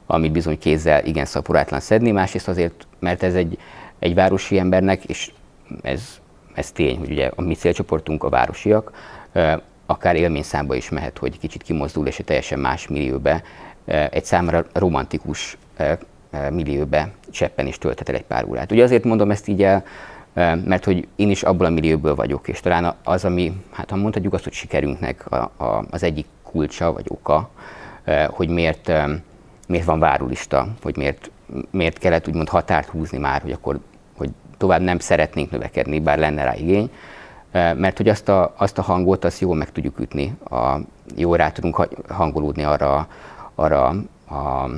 amit 0.06 0.32
bizony 0.32 0.58
kézzel 0.58 1.04
igen 1.04 1.24
szaporátlan 1.24 1.80
szedni, 1.80 2.10
másrészt 2.10 2.48
azért, 2.48 2.86
mert 2.98 3.22
ez 3.22 3.34
egy, 3.34 3.58
egy 3.98 4.14
városi 4.14 4.58
embernek, 4.58 5.04
és 5.04 5.32
ez, 5.82 6.02
ez 6.54 6.70
tény, 6.72 6.98
hogy 6.98 7.10
ugye 7.10 7.30
a 7.34 7.42
mi 7.42 7.54
célcsoportunk 7.54 8.22
a 8.24 8.28
városiak, 8.28 8.92
akár 9.86 10.16
élményszámba 10.16 10.74
is 10.74 10.88
mehet, 10.88 11.18
hogy 11.18 11.38
kicsit 11.38 11.62
kimozdul, 11.62 12.06
és 12.06 12.18
egy 12.18 12.24
teljesen 12.24 12.58
más 12.58 12.88
millióbe 12.88 13.42
egy 13.86 14.24
számára 14.24 14.64
romantikus 14.72 15.56
millióbe 16.50 17.10
cseppen 17.30 17.66
is 17.66 17.78
tölthet 17.78 18.08
el 18.08 18.14
egy 18.14 18.24
pár 18.24 18.44
órát. 18.44 18.72
Ugye 18.72 18.82
azért 18.82 19.04
mondom 19.04 19.30
ezt 19.30 19.48
így 19.48 19.62
el, 19.62 19.84
mert 20.64 20.84
hogy 20.84 21.08
én 21.16 21.30
is 21.30 21.42
abból 21.42 21.66
a 21.66 21.70
millióból 21.70 22.14
vagyok, 22.14 22.48
és 22.48 22.60
talán 22.60 22.94
az, 23.04 23.24
ami, 23.24 23.52
hát 23.72 23.90
ha 23.90 23.96
mondhatjuk 23.96 24.32
azt, 24.32 24.44
hogy 24.44 24.52
sikerünknek 24.52 25.32
a, 25.32 25.36
a, 25.56 25.84
az 25.90 26.02
egyik 26.02 26.26
kulcsa 26.42 26.92
vagy 26.92 27.04
oka, 27.08 27.50
hogy 28.28 28.48
miért, 28.48 28.92
miért 29.68 29.84
van 29.84 29.98
várólista, 29.98 30.66
hogy 30.82 30.96
miért, 30.96 31.30
miért 31.70 31.98
kellett 31.98 32.28
úgymond 32.28 32.48
határt 32.48 32.88
húzni 32.88 33.18
már, 33.18 33.42
hogy 33.42 33.52
akkor 33.52 33.78
hogy 34.16 34.30
tovább 34.56 34.80
nem 34.80 34.98
szeretnénk 34.98 35.50
növekedni, 35.50 36.00
bár 36.00 36.18
lenne 36.18 36.44
rá 36.44 36.54
igény, 36.54 36.90
mert 37.52 37.96
hogy 37.96 38.08
azt 38.08 38.28
a, 38.28 38.54
azt 38.56 38.78
a 38.78 38.82
hangot, 38.82 39.24
azt 39.24 39.40
jól 39.40 39.54
meg 39.54 39.72
tudjuk 39.72 40.00
ütni, 40.00 40.36
a, 40.50 40.76
jól 41.16 41.36
rá 41.36 41.50
tudunk 41.50 41.88
hangolódni 42.08 42.62
arra 42.62 43.08
arra 43.54 43.86
a, 44.28 44.70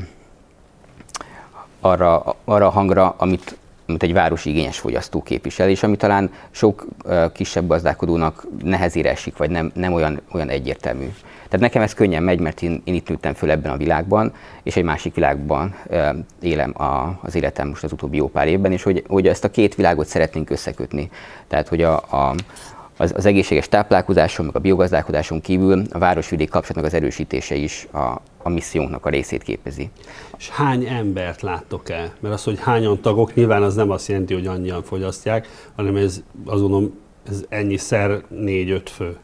arra, 1.81 2.35
arra 2.45 2.67
a 2.67 2.71
hangra, 2.71 3.15
amit, 3.19 3.59
amit 3.87 4.03
egy 4.03 4.13
városi 4.13 4.51
igényes 4.51 4.79
fogyasztó 4.79 5.23
képvisel, 5.23 5.69
és 5.69 5.83
ami 5.83 5.97
talán 5.97 6.31
sok 6.51 6.87
kisebb 7.33 7.67
gazdálkodónak 7.67 8.47
nehezére 8.63 9.11
esik, 9.11 9.37
vagy 9.37 9.51
nem, 9.51 9.71
nem 9.75 9.93
olyan, 9.93 10.21
olyan 10.33 10.49
egyértelmű. 10.49 11.09
Tehát 11.49 11.61
nekem 11.61 11.83
ez 11.83 11.95
könnyen 11.95 12.23
megy, 12.23 12.41
mert 12.41 12.63
én, 12.63 12.83
én 12.85 12.95
itt 12.95 13.09
nőttem 13.09 13.35
föl 13.35 13.51
ebben 13.51 13.73
a 13.73 13.77
világban, 13.77 14.33
és 14.63 14.77
egy 14.77 14.85
másik 14.85 15.15
világban 15.15 15.75
élem 16.41 16.83
a, 16.83 17.19
az 17.23 17.35
életem 17.35 17.69
most 17.69 17.85
az 17.85 17.93
utóbbi 17.93 18.17
jó 18.17 18.29
pár 18.29 18.49
évben, 18.49 18.73
és 18.73 18.83
hogy, 18.83 19.05
hogy 19.09 19.27
ezt 19.27 19.45
a 19.45 19.51
két 19.51 19.75
világot 19.75 20.07
szeretnénk 20.07 20.51
összekötni. 20.51 21.11
Tehát, 21.49 21.69
hogy 21.69 21.83
a, 21.83 21.95
a, 21.95 22.35
az, 22.97 23.13
az 23.17 23.27
egészséges 23.27 23.69
táplálkozáson, 23.69 24.47
meg 24.47 24.57
a 24.57 24.59
biogazdálkodáson 24.59 25.41
kívül 25.41 25.83
a 25.91 25.99
városvidék 25.99 26.51
kapcsolatnak 26.51 26.85
az 26.85 26.95
erősítése 26.95 27.55
is 27.55 27.87
a, 27.93 28.21
a 28.43 28.49
missziónknak 28.49 29.07
a 29.07 29.09
részét 29.09 29.43
képezi. 29.43 29.91
És 30.39 30.49
hány 30.49 30.85
embert 30.85 31.43
láttok 31.43 31.91
el? 31.91 32.13
Mert 32.21 32.35
az, 32.35 32.45
hogy 32.45 32.61
hányan 32.61 33.01
tagok, 33.01 33.35
nyilván 33.35 33.63
az 33.63 33.75
nem 33.75 33.91
azt 33.91 34.09
jelenti, 34.09 34.35
hogy 34.35 34.47
annyian 34.47 34.83
fogyasztják, 34.83 35.49
hanem 35.77 35.97
ez 35.97 36.23
azt 36.47 36.61
gondolom, 36.61 36.99
ez 37.29 37.45
ennyiszer 37.49 38.23
négy-öt 38.29 38.91
fő. 38.91 39.17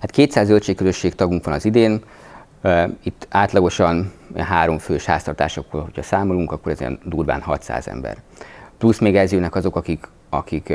Hát 0.00 0.10
200 0.10 0.46
zöldségközösség 0.46 1.14
tagunk 1.14 1.44
van 1.44 1.54
az 1.54 1.64
idén, 1.64 2.00
itt 3.02 3.26
átlagosan 3.30 4.12
három 4.36 4.78
fős 4.78 5.04
háztartásokkal, 5.04 5.82
hogyha 5.82 6.02
számolunk, 6.02 6.52
akkor 6.52 6.72
ez 6.72 6.80
ilyen 6.80 6.98
durván 7.04 7.40
600 7.40 7.88
ember. 7.88 8.16
Plusz 8.78 8.98
még 8.98 9.16
ez 9.16 9.32
jönnek 9.32 9.54
azok, 9.54 9.76
akik 9.76 10.08
akik 10.30 10.72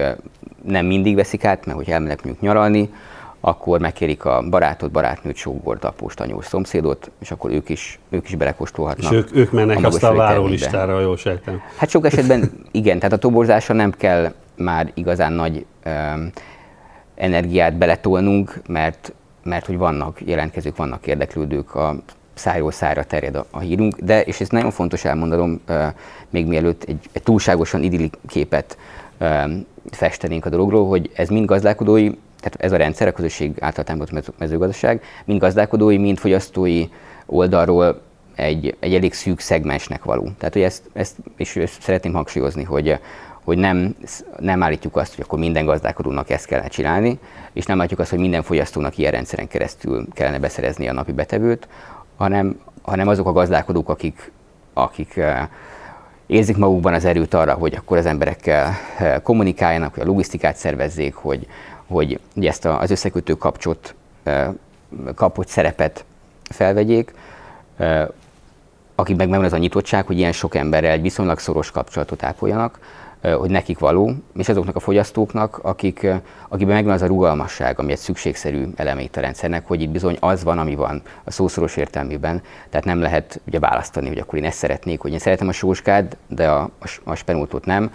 nem 0.63 0.85
mindig 0.85 1.15
veszik 1.15 1.45
át, 1.45 1.65
mert 1.65 1.77
hogy 1.77 1.89
elmennek 1.89 2.23
mondjuk 2.23 2.43
nyaralni, 2.43 2.89
akkor 3.41 3.79
megkérik 3.79 4.25
a 4.25 4.43
barátot, 4.49 4.91
barátnőt, 4.91 5.35
sógort, 5.35 5.83
apóst, 5.83 6.19
anyós, 6.19 6.45
szomszédot, 6.45 7.11
és 7.19 7.31
akkor 7.31 7.51
ők 7.51 7.69
is, 7.69 7.99
ők 8.09 8.27
is 8.27 8.35
belekóstolhatnak. 8.35 9.11
És 9.11 9.17
ők, 9.17 9.35
ők 9.35 9.51
mennek 9.51 9.83
a 9.83 9.87
azt 9.87 10.03
a 10.03 10.13
várólistára, 10.13 10.99
jól 10.99 11.17
sejtem. 11.17 11.61
Hát 11.77 11.89
sok 11.89 12.05
esetben 12.05 12.51
igen, 12.71 12.97
tehát 12.97 13.13
a 13.13 13.17
toborzásra 13.17 13.73
nem 13.73 13.91
kell 13.91 14.33
már 14.55 14.91
igazán 14.93 15.33
nagy 15.33 15.65
um, 15.85 16.29
energiát 17.15 17.77
beletolnunk, 17.77 18.61
mert, 18.67 19.13
mert 19.43 19.65
hogy 19.65 19.77
vannak 19.77 20.21
jelentkezők, 20.25 20.75
vannak 20.75 21.07
érdeklődők, 21.07 21.75
a 21.75 21.95
szájról 22.33 22.71
szájra 22.71 23.03
terjed 23.03 23.35
a, 23.35 23.45
a 23.51 23.59
hírunk, 23.59 23.95
de, 23.95 24.21
és 24.21 24.41
ez 24.41 24.49
nagyon 24.49 24.71
fontos 24.71 25.05
elmondanom, 25.05 25.61
uh, 25.67 25.85
még 26.29 26.45
mielőtt 26.45 26.83
egy, 26.83 27.09
egy 27.11 27.23
túlságosan 27.23 27.83
idilli 27.83 28.09
képet 28.27 28.77
festenénk 29.91 30.45
a 30.45 30.49
dologról, 30.49 30.87
hogy 30.87 31.11
ez 31.13 31.29
mind 31.29 31.45
gazdálkodói, 31.45 32.09
tehát 32.39 32.55
ez 32.57 32.71
a 32.71 32.77
rendszer, 32.77 33.07
a 33.07 33.11
közösség 33.11 33.51
által 33.59 33.83
támogatott 33.83 34.39
mezőgazdaság, 34.39 35.03
mind 35.25 35.39
gazdálkodói, 35.39 35.97
mind 35.97 36.17
fogyasztói 36.17 36.85
oldalról 37.25 38.01
egy, 38.35 38.75
egy 38.79 38.93
elég 38.93 39.13
szűk 39.13 39.39
szegmensnek 39.39 40.03
való. 40.03 40.29
Tehát, 40.37 40.53
hogy 40.53 40.61
ezt, 40.61 40.89
ezt 40.93 41.15
és 41.37 41.55
ezt 41.55 41.81
szeretném 41.81 42.13
hangsúlyozni, 42.13 42.63
hogy, 42.63 42.99
hogy 43.43 43.57
nem, 43.57 43.95
nem 44.39 44.63
állítjuk 44.63 44.95
azt, 44.95 45.15
hogy 45.15 45.23
akkor 45.23 45.39
minden 45.39 45.65
gazdálkodónak 45.65 46.29
ezt 46.29 46.45
kellene 46.45 46.67
csinálni, 46.67 47.19
és 47.53 47.65
nem 47.65 47.79
állítjuk 47.79 47.99
azt, 47.99 48.09
hogy 48.09 48.19
minden 48.19 48.43
fogyasztónak 48.43 48.97
ilyen 48.97 49.11
rendszeren 49.11 49.47
keresztül 49.47 50.07
kellene 50.13 50.39
beszerezni 50.39 50.87
a 50.87 50.93
napi 50.93 51.11
betevőt, 51.11 51.67
hanem, 52.17 52.59
hanem 52.81 53.07
azok 53.07 53.27
a 53.27 53.31
gazdálkodók, 53.31 53.89
akik, 53.89 54.31
akik 54.73 55.19
érzik 56.31 56.57
magukban 56.57 56.93
az 56.93 57.05
erőt 57.05 57.33
arra, 57.33 57.53
hogy 57.53 57.75
akkor 57.75 57.97
az 57.97 58.05
emberekkel 58.05 58.73
eh, 58.97 59.19
kommunikáljanak, 59.23 59.93
hogy 59.93 60.03
a 60.03 60.05
logisztikát 60.05 60.55
szervezzék, 60.55 61.13
hogy, 61.13 61.47
hogy 61.87 62.19
ezt 62.41 62.65
az 62.65 62.91
összekötő 62.91 63.33
kapcsot, 63.33 63.95
eh, 64.23 64.47
kapott 65.15 65.47
szerepet 65.47 66.05
felvegyék, 66.43 67.13
eh, 67.77 68.07
akik 68.95 69.15
meg 69.15 69.29
megvan 69.29 69.45
az 69.45 69.53
a 69.53 69.57
nyitottság, 69.57 70.05
hogy 70.05 70.17
ilyen 70.17 70.31
sok 70.31 70.55
emberrel 70.55 70.91
egy 70.91 71.01
viszonylag 71.01 71.39
szoros 71.39 71.71
kapcsolatot 71.71 72.23
ápoljanak, 72.23 72.79
hogy 73.21 73.49
nekik 73.49 73.79
való, 73.79 74.13
és 74.35 74.49
azoknak 74.49 74.75
a 74.75 74.79
fogyasztóknak, 74.79 75.59
akik, 75.61 76.07
akikben 76.49 76.75
megvan 76.75 76.93
az 76.93 77.01
a 77.01 77.07
rugalmasság, 77.07 77.79
ami 77.79 77.91
egy 77.91 77.97
szükségszerű 77.97 78.67
eleme 78.75 79.01
itt 79.01 79.15
a 79.15 79.21
rendszernek, 79.21 79.67
hogy 79.67 79.81
itt 79.81 79.89
bizony 79.89 80.17
az 80.19 80.43
van, 80.43 80.57
ami 80.57 80.75
van 80.75 81.01
a 81.23 81.31
szószoros 81.31 81.77
értelmében, 81.77 82.41
tehát 82.69 82.85
nem 82.85 82.99
lehet 82.99 83.41
ugye 83.47 83.59
választani, 83.59 84.07
hogy 84.07 84.17
akkor 84.17 84.39
én 84.39 84.45
ezt 84.45 84.57
szeretnék, 84.57 84.99
hogy 84.99 85.11
én 85.11 85.19
szeretem 85.19 85.47
a 85.47 85.51
sóskát, 85.51 86.17
de 86.27 86.49
a, 86.49 86.69
a 87.03 87.15
spenótot 87.15 87.65
nem, 87.65 87.91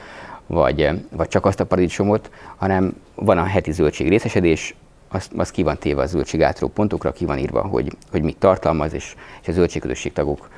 vagy, 0.46 0.90
vagy 1.10 1.28
csak 1.28 1.46
azt 1.46 1.60
a 1.60 1.66
paradicsomot, 1.66 2.30
hanem 2.56 2.96
van 3.14 3.38
a 3.38 3.44
heti 3.44 3.72
zöldség 3.72 4.08
részesedés, 4.08 4.74
az, 5.08 5.28
az 5.36 5.50
ki 5.50 5.62
van 5.62 5.78
téve 5.78 6.02
a 6.02 6.06
zöldség 6.06 6.42
átról 6.42 6.70
pontokra, 6.70 7.12
ki 7.12 7.24
van 7.24 7.38
írva, 7.38 7.62
hogy, 7.62 7.96
hogy 8.10 8.22
mit 8.22 8.36
tartalmaz, 8.36 8.92
és, 8.92 9.14
és 9.42 9.48
a 9.48 9.52
zöldségközösség 9.52 10.12
tagok 10.12 10.48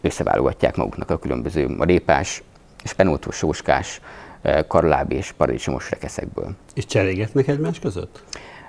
összeválogatják 0.00 0.76
maguknak 0.76 1.10
a 1.10 1.18
különböző 1.18 1.74
a 1.78 1.84
répás, 1.84 2.42
spenótos, 2.88 3.36
sóskás, 3.36 4.00
eh, 4.42 4.62
karláb 4.68 5.12
és 5.12 5.32
paradicsomos 5.32 5.90
rekeszekből. 5.90 6.50
És 6.74 6.86
cserélgetnek 6.86 7.48
egymás 7.48 7.78
között? 7.78 8.22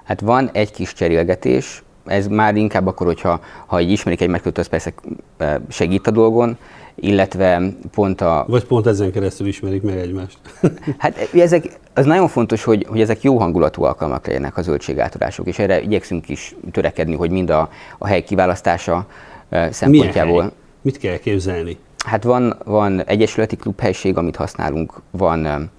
Hát 0.03 0.21
van 0.21 0.49
egy 0.53 0.71
kis 0.71 0.93
cserélgetés, 0.93 1.83
ez 2.05 2.27
már 2.27 2.55
inkább 2.55 2.87
akkor, 2.87 3.07
hogyha 3.07 3.39
ha 3.65 3.81
így 3.81 3.91
ismerik 3.91 4.21
egymást, 4.21 4.57
az 4.57 4.67
persze 4.67 4.93
eh, 5.37 5.55
segít 5.69 6.07
a 6.07 6.11
dolgon, 6.11 6.57
illetve 6.95 7.61
pont 7.91 8.21
a... 8.21 8.45
Vagy 8.47 8.65
pont 8.65 8.87
ezen 8.87 9.11
keresztül 9.11 9.47
ismerik 9.47 9.81
meg 9.81 9.97
egymást. 9.97 10.37
hát 10.97 11.29
ezek, 11.33 11.79
az 11.93 12.05
nagyon 12.05 12.27
fontos, 12.27 12.63
hogy, 12.63 12.85
hogy 12.89 13.01
ezek 13.01 13.21
jó 13.21 13.37
hangulatú 13.37 13.83
alkalmak 13.83 14.27
legyenek 14.27 14.57
a 14.57 14.61
zöldségátadások, 14.61 15.47
és 15.47 15.59
erre 15.59 15.81
igyekszünk 15.81 16.29
is 16.29 16.55
törekedni, 16.71 17.15
hogy 17.15 17.31
mind 17.31 17.49
a, 17.49 17.69
a 17.97 18.07
hely 18.07 18.23
kiválasztása 18.23 19.05
eh, 19.49 19.71
szempontjából... 19.71 20.33
Milyen 20.33 20.49
hely? 20.49 20.57
Mit 20.81 20.97
kell 20.97 21.17
képzelni? 21.17 21.77
Hát 22.05 22.23
van, 22.23 22.57
van 22.65 23.03
egyesületi 23.03 23.55
klubhelység, 23.55 24.17
amit 24.17 24.35
használunk, 24.35 25.01
van, 25.11 25.69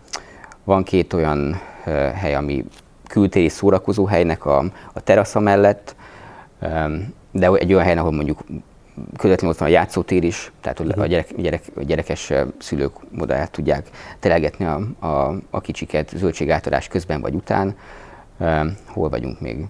van 0.65 0.83
két 0.83 1.13
olyan 1.13 1.61
hely, 2.15 2.35
ami 2.35 2.65
kültéri 3.07 3.49
szórakozó 3.49 4.05
helynek 4.05 4.45
a, 4.45 4.59
a 4.93 5.01
terasza 5.01 5.41
mellett, 5.41 5.95
de 7.31 7.51
egy 7.53 7.73
olyan 7.73 7.85
hely, 7.85 7.97
ahol 7.97 8.13
mondjuk 8.13 8.45
közvetlenül 9.17 9.55
ott 9.55 9.61
van 9.61 9.69
a 9.69 9.73
játszótér 9.73 10.25
is, 10.25 10.53
tehát 10.61 10.81
a, 10.81 11.07
gyerek, 11.07 11.37
gyerek, 11.37 11.63
a 11.77 11.83
gyerekes 11.83 12.33
szülők 12.59 12.93
oda 13.19 13.35
el 13.35 13.49
tudják 13.49 13.89
telegetni 14.19 14.65
a, 14.65 15.07
a, 15.07 15.35
a 15.51 15.61
kicsiket 15.61 16.13
zöldségátadás 16.17 16.89
közben 16.89 17.21
vagy 17.21 17.35
után. 17.35 17.77
Hol 18.87 19.09
vagyunk 19.09 19.41
még? 19.41 19.67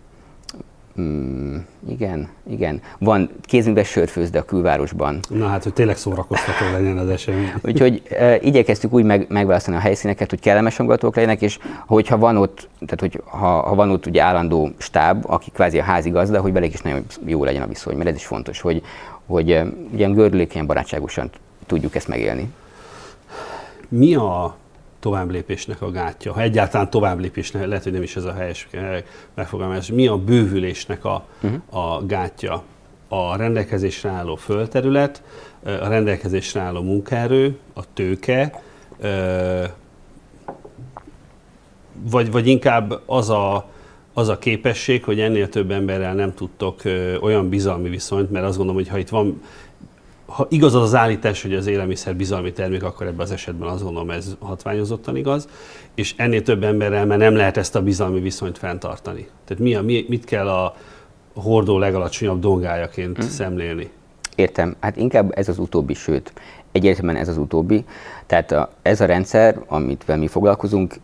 Mm, 1.00 1.56
igen, 1.88 2.28
igen. 2.50 2.82
Van 2.98 3.30
kézünkbe 3.42 3.84
sörfőzde 3.84 4.38
a 4.38 4.44
külvárosban. 4.44 5.20
Na 5.28 5.46
hát, 5.46 5.62
hogy 5.62 5.72
tényleg 5.72 5.96
szórakoztató 5.96 6.72
legyen 6.72 6.98
az 6.98 7.08
esemény. 7.08 7.52
Úgyhogy 7.64 8.02
e, 8.08 8.36
igyekeztük 8.40 8.92
úgy 8.92 9.04
meg, 9.04 9.26
megválasztani 9.28 9.76
a 9.76 9.80
helyszíneket, 9.80 10.30
hogy 10.30 10.40
kellemes 10.40 10.76
hangulatok 10.76 11.14
legyenek, 11.14 11.42
és 11.42 11.58
hogyha 11.86 12.18
van 12.18 12.36
ott, 12.36 12.68
tehát 12.86 13.00
hogy 13.00 13.22
ha, 13.24 13.60
ha 13.60 13.74
van 13.74 13.90
ott 13.90 14.06
ugye 14.06 14.22
állandó 14.22 14.70
stáb, 14.78 15.24
aki 15.26 15.50
kvázi 15.50 15.78
a 15.78 15.82
házi 15.82 16.10
gazda, 16.10 16.40
hogy 16.40 16.52
velük 16.52 16.72
is 16.72 16.80
nagyon 16.80 17.04
jó 17.26 17.44
legyen 17.44 17.62
a 17.62 17.66
viszony, 17.66 17.96
mert 17.96 18.08
ez 18.08 18.16
is 18.16 18.26
fontos, 18.26 18.60
hogy, 18.60 18.82
hogy 19.26 19.60
ugye 19.92 20.08
gördülékenyen 20.08 20.66
barátságosan 20.66 21.30
tudjuk 21.66 21.94
ezt 21.94 22.08
megélni. 22.08 22.52
Mi 23.88 24.14
a 24.14 24.56
tovább 25.00 25.30
lépésnek 25.30 25.82
a 25.82 25.90
gátja? 25.90 26.32
Ha 26.32 26.40
egyáltalán 26.40 26.90
tovább 26.90 27.18
lépésnek, 27.18 27.66
lehet, 27.66 27.82
hogy 27.82 27.92
nem 27.92 28.02
is 28.02 28.16
ez 28.16 28.24
a 28.24 28.32
helyes 28.32 28.68
megfogalmazás. 29.34 29.90
Mi 29.90 30.06
a 30.06 30.16
bővülésnek 30.16 31.04
a, 31.04 31.26
uh-huh. 31.42 31.94
a 31.94 32.06
gátja? 32.06 32.62
A 33.08 33.36
rendelkezésre 33.36 34.10
álló 34.10 34.36
földterület, 34.36 35.22
a 35.64 35.88
rendelkezésre 35.88 36.60
álló 36.60 36.82
munkaerő, 36.82 37.58
a 37.74 37.92
tőke, 37.92 38.62
vagy, 42.10 42.30
vagy 42.30 42.46
inkább 42.46 43.00
az 43.06 43.30
a, 43.30 43.68
az 44.14 44.28
a 44.28 44.38
képesség, 44.38 45.04
hogy 45.04 45.20
ennél 45.20 45.48
több 45.48 45.70
emberrel 45.70 46.14
nem 46.14 46.34
tudtok 46.34 46.80
olyan 47.20 47.48
bizalmi 47.48 47.88
viszonyt, 47.88 48.30
mert 48.30 48.44
azt 48.44 48.56
gondolom, 48.56 48.82
hogy 48.82 48.90
ha 48.90 48.98
itt 48.98 49.08
van 49.08 49.42
ha 50.30 50.46
igaz 50.48 50.74
az 50.74 50.82
az 50.82 50.94
állítás, 50.94 51.42
hogy 51.42 51.54
az 51.54 51.66
élelmiszer 51.66 52.16
bizalmi 52.16 52.52
termék, 52.52 52.82
akkor 52.82 53.06
ebben 53.06 53.20
az 53.20 53.30
esetben 53.30 53.68
azt 53.68 53.82
gondolom 53.82 54.10
ez 54.10 54.36
hatványozottan 54.38 55.16
igaz, 55.16 55.48
és 55.94 56.14
ennél 56.16 56.42
több 56.42 56.62
emberrel 56.62 57.06
mert 57.06 57.20
nem 57.20 57.36
lehet 57.36 57.56
ezt 57.56 57.76
a 57.76 57.82
bizalmi 57.82 58.20
viszonyt 58.20 58.58
fenntartani. 58.58 59.28
Tehát 59.44 59.62
mi 59.62 59.74
a, 59.74 59.82
mi, 59.82 60.04
mit 60.08 60.24
kell 60.24 60.48
a 60.48 60.74
hordó 61.34 61.78
legalacsonyabb 61.78 62.40
dongájaként 62.40 63.16
hmm. 63.16 63.28
szemlélni? 63.28 63.90
Értem, 64.34 64.76
hát 64.80 64.96
inkább 64.96 65.32
ez 65.38 65.48
az 65.48 65.58
utóbbi, 65.58 65.94
sőt, 65.94 66.32
egyértelműen 66.72 67.16
ez 67.16 67.28
az 67.28 67.36
utóbbi. 67.36 67.84
Tehát 68.26 68.52
a, 68.52 68.70
ez 68.82 69.00
a 69.00 69.04
rendszer, 69.04 69.60
amit 69.66 70.16
mi 70.16 70.26
foglalkozunk, 70.26 70.94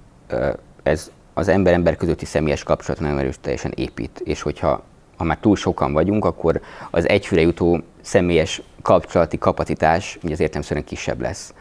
ez 0.83 1.11
az 1.35 1.49
ember-ember 1.49 1.97
közötti 1.97 2.25
személyes 2.25 2.63
kapcsolat 2.63 3.01
nagyon 3.01 3.19
erős 3.19 3.39
teljesen 3.41 3.73
épít, 3.75 4.21
és 4.25 4.43
hogyha 4.43 4.83
ha 5.17 5.25
már 5.25 5.39
túl 5.39 5.57
sokan 5.57 5.93
vagyunk, 5.93 6.25
akkor 6.25 6.61
az 6.91 7.09
egyfőre 7.09 7.41
jutó 7.41 7.81
személyes 8.07 8.63
kapcsolati 8.83 9.39
kapacitás 9.39 10.19
ugye 10.23 10.33
az 10.33 10.41
értelmszerűen 10.41 10.85
kisebb 10.85 11.21
lesz. 11.21 11.55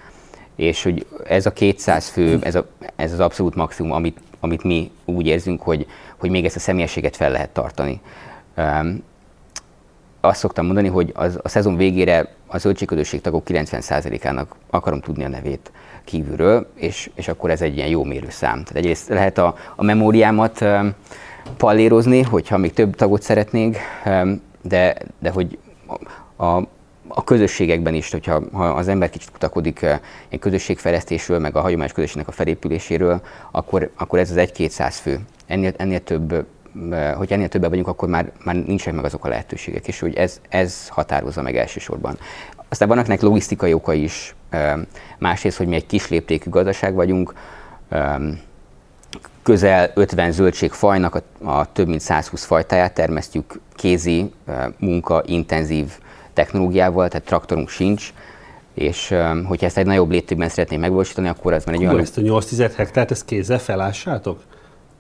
És 0.55 0.83
hogy 0.83 1.05
ez 1.27 1.45
a 1.45 1.53
200 1.53 2.07
fő, 2.09 2.39
ez, 2.41 2.55
a, 2.55 2.67
ez 2.95 3.11
az 3.11 3.19
abszolút 3.19 3.55
maximum, 3.55 3.91
amit, 3.91 4.19
amit 4.39 4.63
mi 4.63 4.91
úgy 5.05 5.27
érzünk, 5.27 5.61
hogy, 5.61 5.87
hogy 6.17 6.29
még 6.29 6.45
ezt 6.45 6.55
a 6.55 6.59
személyességet 6.59 7.15
fel 7.15 7.31
lehet 7.31 7.49
tartani. 7.49 8.01
Um, 8.57 9.03
azt 10.21 10.39
szoktam 10.39 10.65
mondani, 10.65 10.87
hogy 10.87 11.11
az, 11.15 11.39
a 11.41 11.49
szezon 11.49 11.75
végére 11.75 12.35
a 12.47 12.57
zöldségközösség 12.57 13.21
tagok 13.21 13.43
90%-ának 13.47 14.55
akarom 14.69 14.99
tudni 14.99 15.23
a 15.23 15.29
nevét 15.29 15.71
kívülről, 16.03 16.71
és, 16.75 17.09
és 17.15 17.27
akkor 17.27 17.49
ez 17.49 17.61
egy 17.61 17.75
ilyen 17.75 17.89
jó 17.89 18.03
mérőszám. 18.03 18.63
Tehát 18.63 18.75
egyrészt 18.75 19.09
lehet 19.09 19.37
a, 19.37 19.55
a 19.75 19.83
memóriámat 19.83 20.61
um, 20.61 20.93
pallérozni, 21.57 22.21
hogyha 22.21 22.57
még 22.57 22.73
több 22.73 22.95
tagot 22.95 23.21
szeretnénk, 23.21 23.77
um, 24.05 24.41
de, 24.61 24.95
de 25.19 25.29
hogy 25.29 25.57
a, 26.35 26.61
a 27.07 27.23
közösségekben 27.23 27.93
is, 27.93 28.11
hogyha 28.11 28.41
ha 28.51 28.65
az 28.65 28.87
ember 28.87 29.09
kicsit 29.09 29.31
kutakodik 29.31 29.81
eh, 29.81 29.99
egy 30.29 30.39
közösségfejlesztésről, 30.39 31.39
meg 31.39 31.55
a 31.55 31.61
hagyományos 31.61 31.93
közösségnek 31.93 32.27
a 32.27 32.31
felépüléséről, 32.31 33.21
akkor, 33.51 33.91
akkor 33.97 34.19
ez 34.19 34.29
az 34.31 34.37
egy-kétszáz 34.37 34.97
fő. 34.97 35.19
Ennél, 35.47 35.73
ennél 35.77 36.03
több 36.03 36.45
eh, 36.91 37.13
hogy 37.13 37.31
ennél 37.31 37.47
többen 37.47 37.69
vagyunk, 37.69 37.87
akkor 37.87 38.09
már, 38.09 38.31
már 38.43 38.55
nincsenek 38.55 38.95
meg 38.95 39.05
azok 39.05 39.25
a 39.25 39.27
lehetőségek, 39.27 39.87
és 39.87 39.99
hogy 39.99 40.15
ez, 40.15 40.41
ez 40.49 40.87
határozza 40.87 41.41
meg 41.41 41.57
elsősorban. 41.57 42.17
Aztán 42.69 42.87
vannak 42.87 43.07
nek 43.07 43.21
logisztikai 43.21 43.73
oka 43.73 43.93
is, 43.93 44.35
eh, 44.49 44.73
másrészt, 45.17 45.57
hogy 45.57 45.67
mi 45.67 45.75
egy 45.75 45.85
kis 45.85 46.09
léptékű 46.09 46.49
gazdaság 46.49 46.93
vagyunk, 46.93 47.33
közel 49.43 49.91
50 49.93 50.31
zöldségfajnak 50.31 51.15
a, 51.15 51.49
a 51.49 51.71
több 51.71 51.87
mint 51.87 52.01
120 52.01 52.45
fajtáját 52.45 52.93
termesztjük 52.93 53.59
kézi, 53.75 54.31
munka, 54.79 55.23
intenzív 55.25 55.97
technológiával, 56.35 57.07
tehát 57.07 57.25
traktorunk 57.25 57.69
sincs, 57.69 58.13
és 58.73 59.15
hogyha 59.45 59.65
ezt 59.65 59.77
egy 59.77 59.85
nagyobb 59.85 60.11
léptékben 60.11 60.49
szeretnénk 60.49 60.81
megvalósítani, 60.81 61.27
akkor 61.27 61.53
ez 61.53 61.65
már 61.65 61.75
egy 61.75 61.81
olyan... 61.81 61.99
ezt 61.99 62.17
a 62.17 62.21
8-10 62.21 62.73
hektárt, 62.75 63.11
ezt 63.11 63.25
kézzel 63.25 63.59
felássátok? 63.59 64.39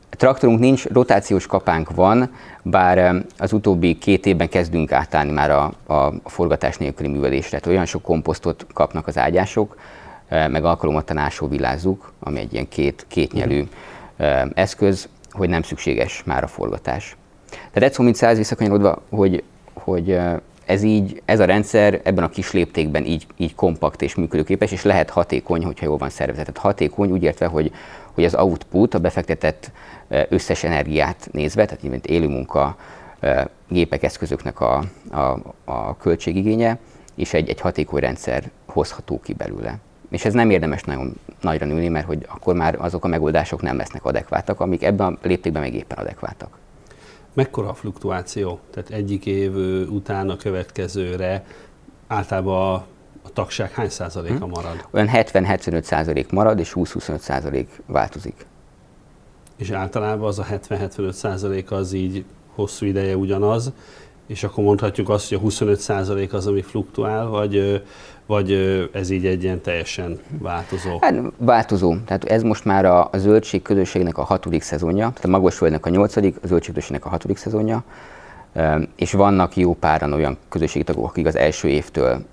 Traktorunk 0.09 0.59
nincs, 0.59 0.85
rotációs 0.85 1.47
kapánk 1.47 1.95
van, 1.95 2.31
bár 2.61 3.25
az 3.37 3.53
utóbbi 3.53 3.97
két 3.97 4.25
évben 4.25 4.49
kezdünk 4.49 4.91
átállni 4.91 5.31
már 5.31 5.51
a, 5.51 5.73
a 5.93 6.13
forgatás 6.25 6.77
nélküli 6.77 7.09
művelésre. 7.09 7.49
Tehát 7.49 7.67
olyan 7.67 7.85
sok 7.85 8.01
komposztot 8.01 8.65
kapnak 8.73 9.07
az 9.07 9.17
ágyások, 9.17 9.77
meg 10.29 10.65
alkalommal 10.65 11.03
ásóvillázzuk, 11.07 12.11
ami 12.19 12.39
egy 12.39 12.53
ilyen 12.53 12.67
két, 12.67 13.05
kétnyelű 13.07 13.63
uh-huh. 14.19 14.49
eszköz, 14.53 15.09
hogy 15.31 15.49
nem 15.49 15.61
szükséges 15.61 16.23
már 16.23 16.43
a 16.43 16.47
forgatás. 16.47 17.17
Tehát 17.49 17.89
egy 17.89 17.93
szó 17.93 18.03
mint 18.03 18.15
száz 18.15 18.37
visszakanyarodva, 18.37 19.01
hogy, 19.09 19.43
hogy 19.73 20.17
ez 20.65 20.83
így, 20.83 21.21
ez 21.25 21.39
a 21.39 21.45
rendszer 21.45 22.01
ebben 22.03 22.23
a 22.23 22.29
kis 22.29 22.51
léptékben 22.51 23.05
így, 23.05 23.27
így 23.37 23.55
kompakt 23.55 24.01
és 24.01 24.15
működőképes, 24.15 24.71
és 24.71 24.83
lehet 24.83 25.09
hatékony, 25.09 25.63
hogyha 25.63 25.85
jól 25.85 25.97
van 25.97 26.09
szervezett. 26.09 26.57
Hatékony 26.57 27.11
úgy 27.11 27.23
értve, 27.23 27.45
hogy, 27.45 27.71
hogy 28.13 28.23
az 28.23 28.35
output, 28.35 28.93
a 28.93 28.99
befektetett 28.99 29.71
összes 30.29 30.63
energiát 30.63 31.29
nézve, 31.31 31.65
tehát 31.65 31.83
mint 31.83 32.05
élő 32.05 32.27
munka, 32.27 32.77
gépek, 33.67 34.03
eszközöknek 34.03 34.59
a, 34.59 34.83
a, 35.11 35.37
a 35.63 35.97
költségigénye, 35.97 36.77
és 37.15 37.33
egy, 37.33 37.49
egy 37.49 37.61
hatékony 37.61 37.99
rendszer 37.99 38.51
hozható 38.65 39.19
ki 39.19 39.33
belőle. 39.33 39.77
És 40.09 40.25
ez 40.25 40.33
nem 40.33 40.49
érdemes 40.49 40.83
nagyon 40.83 41.19
nagyra 41.41 41.65
nőni, 41.65 41.87
mert 41.87 42.05
hogy 42.05 42.25
akkor 42.27 42.55
már 42.55 42.75
azok 42.79 43.05
a 43.05 43.07
megoldások 43.07 43.61
nem 43.61 43.77
lesznek 43.77 44.05
adekváltak, 44.05 44.59
amik 44.59 44.83
ebben 44.83 45.13
a 45.13 45.27
léptékben 45.27 45.61
még 45.61 45.73
éppen 45.73 45.97
adekváltak. 45.97 46.57
Mekkora 47.35 47.69
a 47.69 47.73
fluktuáció? 47.73 48.59
Tehát 48.71 48.89
egyik 48.89 49.25
év 49.25 49.55
után 49.89 50.29
a 50.29 50.35
következőre 50.35 51.45
általában 52.07 52.73
a, 52.73 52.73
a 53.21 53.29
tagság 53.33 53.71
hány 53.71 53.89
százaléka 53.89 54.37
hmm. 54.37 54.49
marad? 54.49 54.87
Olyan 54.91 55.09
70-75 55.11 55.81
százalék 55.83 56.31
marad, 56.31 56.59
és 56.59 56.73
20-25 56.75 57.17
százalék 57.17 57.81
változik. 57.85 58.45
És 59.55 59.69
általában 59.69 60.27
az 60.27 60.39
a 60.39 60.43
70-75 60.43 61.11
százalék 61.11 61.71
az 61.71 61.93
így 61.93 62.25
hosszú 62.53 62.85
ideje 62.85 63.17
ugyanaz, 63.17 63.71
és 64.27 64.43
akkor 64.43 64.63
mondhatjuk 64.63 65.09
azt, 65.09 65.29
hogy 65.29 65.37
a 65.37 65.41
25 65.41 65.79
százalék 65.79 66.33
az, 66.33 66.47
ami 66.47 66.61
fluktuál, 66.61 67.27
vagy, 67.27 67.83
vagy 68.25 68.51
ez 68.93 69.09
így 69.09 69.25
egy 69.25 69.43
ilyen 69.43 69.61
teljesen 69.61 70.19
változó? 70.39 70.97
Hát 71.01 71.21
változó. 71.37 71.95
Tehát 72.05 72.23
ez 72.23 72.41
most 72.41 72.65
már 72.65 72.85
a, 72.85 73.09
a 73.11 73.17
zöldség 73.17 73.61
közösségnek 73.61 74.17
a 74.17 74.23
hatodik 74.23 74.61
szezonja, 74.61 75.07
tehát 75.07 75.25
a 75.25 75.27
magosföldnek 75.27 75.85
a 75.85 75.89
nyolcadik, 75.89 76.35
a 76.43 76.47
zöldség 76.47 76.73
közösségnek 76.73 77.05
a 77.05 77.09
hatodik 77.09 77.37
szezonja, 77.37 77.83
és 78.95 79.11
vannak 79.11 79.55
jó 79.55 79.73
páran 79.73 80.13
olyan 80.13 80.37
közösségi 80.49 80.83
tagok, 80.83 81.05
akik 81.05 81.25
az 81.25 81.35
első 81.35 81.67
évtől 81.67 82.25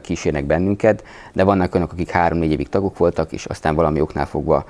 kísérnek 0.00 0.44
bennünket, 0.44 1.04
de 1.32 1.44
vannak 1.44 1.74
olyanok, 1.74 1.92
akik 1.92 2.10
három-négy 2.10 2.50
évig 2.50 2.68
tagok 2.68 2.98
voltak, 2.98 3.32
és 3.32 3.44
aztán 3.44 3.74
valami 3.74 4.00
oknál 4.00 4.26
fogva 4.26 4.64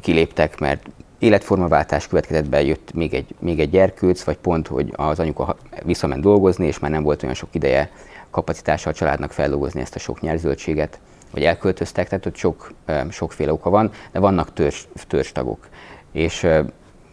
kiléptek, 0.00 0.60
mert 0.60 0.86
életformaváltás 1.18 2.08
következett 2.08 2.48
be, 2.48 2.62
jött 2.62 2.92
még 2.94 3.14
egy, 3.14 3.34
még 3.38 3.60
egy 3.60 3.70
gyerkőc, 3.70 4.22
vagy 4.22 4.36
pont, 4.36 4.66
hogy 4.66 4.92
az 4.96 5.20
anyuka 5.20 5.56
visszament 5.84 6.22
dolgozni, 6.22 6.66
és 6.66 6.78
már 6.78 6.90
nem 6.90 7.02
volt 7.02 7.22
olyan 7.22 7.34
sok 7.34 7.48
ideje 7.52 7.90
kapacitása 8.34 8.90
a 8.90 8.92
családnak 8.92 9.32
feldolgozni 9.32 9.80
ezt 9.80 9.94
a 9.94 9.98
sok 9.98 10.20
nyerzöldséget, 10.20 11.00
vagy 11.30 11.42
elköltöztek, 11.42 12.08
tehát 12.08 12.26
ott 12.26 12.36
sok, 12.36 12.72
sokféle 13.10 13.52
oka 13.52 13.70
van, 13.70 13.90
de 14.12 14.18
vannak 14.18 14.52
törzs, 14.52 14.84
törzs 15.06 15.32
tagok. 15.32 15.68
És 16.12 16.46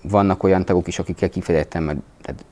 vannak 0.01 0.43
olyan 0.43 0.65
tagok 0.65 0.87
is, 0.87 0.99
akikkel 0.99 1.29
kifejezetten, 1.29 1.83
mert 1.83 1.99
tehát 2.21 2.45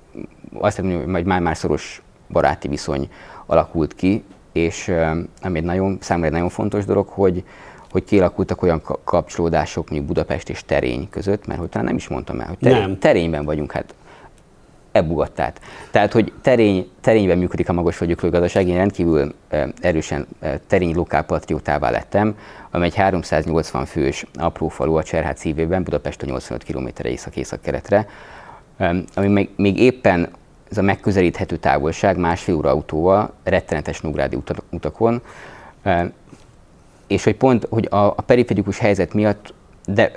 azt 0.53 0.81
mondom, 0.81 1.13
hogy 1.13 1.25
már-már 1.25 1.57
szoros 1.57 2.01
baráti 2.29 2.67
viszony 2.67 3.09
alakult 3.45 3.95
ki, 3.95 4.23
és 4.51 4.93
ami 5.41 5.57
egy 5.57 5.63
nagyon, 5.63 5.97
számomra 6.01 6.27
egy 6.27 6.33
nagyon 6.33 6.49
fontos 6.49 6.85
dolog, 6.85 7.07
hogy, 7.07 7.43
hogy 7.91 8.03
kialakultak 8.03 8.61
olyan 8.61 8.81
kapcsolódások 9.03 9.89
mondjuk 9.89 10.13
Budapest 10.13 10.49
és 10.49 10.63
Terény 10.65 11.09
között, 11.09 11.47
mert 11.47 11.59
hogy 11.59 11.69
talán 11.69 11.87
nem 11.87 11.95
is 11.95 12.07
mondtam 12.07 12.39
el, 12.39 12.47
hogy 12.47 12.57
terény, 12.57 12.79
nem. 12.79 12.99
Terényben 12.99 13.45
vagyunk, 13.45 13.71
hát 13.71 13.93
ebugattát. 14.91 15.61
Tehát, 15.91 16.11
hogy 16.11 16.33
terény, 16.41 16.89
terényben 17.01 17.37
működik 17.37 17.69
a 17.69 17.73
magas 17.73 17.95
fogyókló 17.95 18.29
gazdaság, 18.29 18.67
én 18.67 18.75
rendkívül 18.75 19.33
erősen 19.81 20.27
terény 20.67 20.95
lokálpatriótává 20.95 21.89
lettem, 21.89 22.37
amely 22.71 22.87
egy 22.87 22.95
380 22.95 23.85
fős 23.85 24.25
apró 24.33 24.67
falu 24.67 24.95
a 24.95 25.03
Cserhát 25.03 25.37
szívében, 25.37 25.83
Budapest 25.83 26.21
a 26.21 26.25
85 26.25 26.63
km 26.63 26.87
észak-észak-keletre, 27.03 28.07
ami 29.15 29.27
még, 29.27 29.49
még 29.55 29.79
éppen 29.79 30.29
ez 30.71 30.77
a 30.77 30.81
megközelíthető 30.81 31.55
távolság 31.55 32.17
másfél 32.17 32.55
óra 32.55 32.69
autóval, 32.69 33.33
rettenetes 33.43 34.01
nugrádi 34.01 34.37
utakon, 34.69 35.21
és 37.07 37.23
hogy 37.23 37.35
pont, 37.35 37.67
hogy 37.69 37.87
a, 37.89 38.05
a 38.05 38.21
periférikus 38.25 38.77
helyzet 38.77 39.13
miatt 39.13 39.53
de 39.93 40.11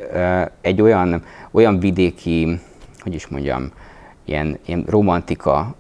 egy 0.60 0.80
olyan, 0.80 1.24
olyan 1.50 1.78
vidéki, 1.78 2.60
hogy 2.98 3.14
is 3.14 3.26
mondjam, 3.26 3.70
ilyen, 4.24 4.58
ilyen 4.66 4.84
romantika 4.88 5.74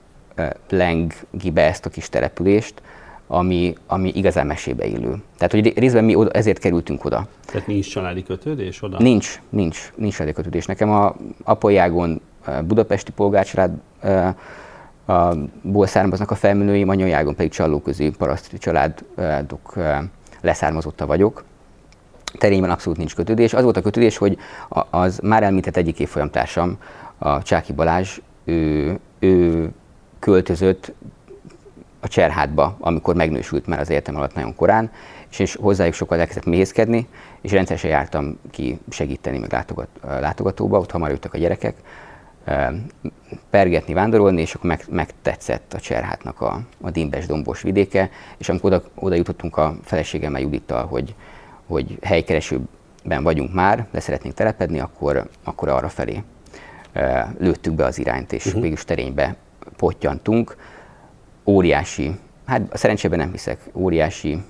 lengi 0.68 1.50
be 1.52 1.62
ezt 1.62 1.86
a 1.86 1.90
kis 1.90 2.08
települést, 2.08 2.82
ami, 3.26 3.76
ami 3.86 4.12
igazán 4.14 4.46
mesébe 4.46 4.86
illő. 4.86 5.22
Tehát, 5.36 5.52
hogy 5.52 5.78
részben 5.78 6.04
mi 6.04 6.14
oda, 6.14 6.30
ezért 6.30 6.58
kerültünk 6.58 7.04
oda. 7.04 7.26
Tehát 7.46 7.66
nincs 7.66 7.90
családi 7.90 8.22
kötődés 8.22 8.82
oda? 8.82 8.98
Nincs, 8.98 9.40
nincs, 9.48 9.92
nincs 9.96 10.14
családi 10.14 10.34
kötődés. 10.34 10.66
Nekem 10.66 10.90
a 10.90 11.14
apolyágon 11.44 12.20
budapesti 12.64 13.12
polgárcsalád 13.12 13.70
ból 15.62 15.86
származnak 15.86 16.30
a 16.30 16.34
felmenőim, 16.34 16.88
anyójágon 16.88 17.34
pedig 17.34 17.50
csallóközi 17.50 18.10
paraszti 18.10 18.58
családok 18.58 19.74
leszármazotta 20.40 21.06
vagyok. 21.06 21.44
Terényben 22.38 22.70
abszolút 22.70 22.98
nincs 22.98 23.14
kötődés. 23.14 23.54
Az 23.54 23.62
volt 23.62 23.76
a 23.76 23.82
kötődés, 23.82 24.16
hogy 24.16 24.38
az 24.90 25.18
már 25.22 25.42
említett 25.42 25.76
egyik 25.76 25.98
évfolyamtársam, 25.98 26.78
a 27.18 27.42
Csáki 27.42 27.72
Balázs, 27.72 28.20
ő, 28.44 28.98
ő 29.18 29.68
költözött 30.18 30.92
a 32.00 32.08
Cserhátba, 32.08 32.76
amikor 32.80 33.14
megnősült 33.14 33.66
már 33.66 33.80
az 33.80 33.90
egyetem 33.90 34.16
alatt 34.16 34.34
nagyon 34.34 34.54
korán, 34.54 34.90
és, 35.30 35.38
és 35.38 35.56
hozzájuk 35.56 35.94
sokkal 35.94 36.18
elkezdett 36.18 36.44
méhészkedni, 36.44 37.08
és 37.40 37.52
rendszeresen 37.52 37.90
jártam 37.90 38.38
ki 38.50 38.78
segíteni, 38.88 39.38
meg 39.38 39.52
látogat, 39.52 39.88
látogatóba, 40.02 40.78
ott 40.78 40.90
hamar 40.90 41.10
jöttek 41.10 41.34
a 41.34 41.38
gyerekek, 41.38 41.74
pergetni, 43.50 43.94
vándorolni, 43.94 44.40
és 44.40 44.54
akkor 44.54 44.68
meg, 44.68 44.84
megtetszett 44.90 45.72
a 45.74 45.80
Cserhátnak 45.80 46.40
a, 46.40 46.60
a 46.80 46.90
Dimbes 46.90 47.26
dombos 47.26 47.62
vidéke, 47.62 48.10
és 48.38 48.48
amikor 48.48 48.72
oda, 48.72 48.84
oda 48.94 49.14
jutottunk 49.14 49.56
a 49.56 49.76
feleségemmel 49.82 50.40
Judittal, 50.40 50.86
hogy, 50.86 51.14
hogy 51.66 51.98
helykeresőben 52.02 53.22
vagyunk 53.22 53.52
már, 53.54 53.86
de 53.90 54.00
szeretnénk 54.00 54.34
telepedni, 54.34 54.80
akkor, 54.80 55.28
akkor 55.44 55.68
arra 55.68 55.88
felé 55.88 56.22
lőttük 57.38 57.74
be 57.74 57.84
az 57.84 57.98
irányt, 57.98 58.32
és 58.32 58.46
uh-huh. 58.46 58.60
végülis 58.60 58.84
terénybe 58.84 59.36
pottyantunk. 59.76 60.56
Óriási, 61.44 62.10
hát 62.46 62.62
szerencsében 62.72 63.18
nem 63.18 63.30
hiszek, 63.30 63.60
óriási, 63.72 64.42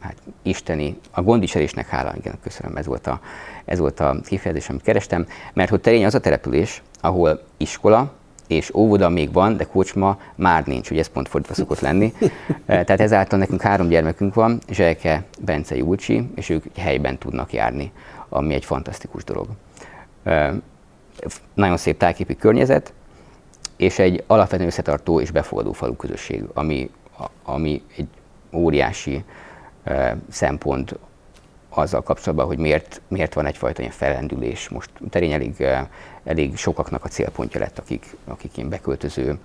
hát 0.00 0.16
isteni, 0.42 0.98
a 1.10 1.22
gondviselésnek 1.22 1.88
hála, 1.88 2.14
igen, 2.16 2.34
köszönöm, 2.42 2.76
ez 2.76 2.86
volt 2.86 3.06
a, 3.06 3.20
ez 3.64 3.78
volt 3.78 4.00
a 4.00 4.16
kifejezés, 4.24 4.68
amit 4.68 4.82
kerestem, 4.82 5.26
mert 5.52 5.70
hogy 5.70 5.80
Terény 5.80 6.04
az 6.04 6.14
a 6.14 6.20
település, 6.20 6.82
ahol 7.00 7.42
iskola 7.56 8.12
és 8.46 8.74
óvoda 8.74 9.08
még 9.08 9.32
van, 9.32 9.56
de 9.56 9.64
kocsma 9.64 10.18
már 10.34 10.66
nincs, 10.66 10.90
ugye 10.90 11.00
ez 11.00 11.08
pont 11.08 11.28
fordítva 11.28 11.54
szokott 11.54 11.80
lenni. 11.80 12.12
Tehát 12.66 13.00
ezáltal 13.00 13.38
nekünk 13.38 13.60
három 13.60 13.88
gyermekünk 13.88 14.34
van, 14.34 14.58
Zsejke, 14.70 15.24
Bence, 15.40 15.76
Júlcsi, 15.76 16.30
és 16.34 16.48
ők 16.48 16.64
helyben 16.76 17.18
tudnak 17.18 17.52
járni, 17.52 17.92
ami 18.28 18.54
egy 18.54 18.64
fantasztikus 18.64 19.24
dolog. 19.24 19.48
Nagyon 21.54 21.76
szép 21.76 21.98
tájképi 21.98 22.36
környezet, 22.36 22.92
és 23.76 23.98
egy 23.98 24.24
alapvetően 24.26 24.68
összetartó 24.68 25.20
és 25.20 25.30
befogadó 25.30 25.72
falu 25.72 25.96
közösség, 25.96 26.44
ami, 26.54 26.90
ami 27.42 27.82
egy 27.96 28.08
óriási 28.52 29.24
szempont 30.28 30.98
azzal 31.68 32.02
kapcsolatban, 32.02 32.46
hogy 32.46 32.58
miért, 32.58 33.00
miért 33.08 33.34
van 33.34 33.46
egyfajta 33.46 33.80
ilyen 33.80 33.92
felendülés. 33.92 34.68
Most 34.68 34.90
terény 35.10 35.32
elég, 35.32 35.66
elég 36.24 36.56
sokaknak 36.56 37.04
a 37.04 37.08
célpontja 37.08 37.60
lett, 37.60 37.78
akik, 37.78 38.16
akik 38.24 38.56
ilyen 38.56 38.68
beköltöző 38.68 39.38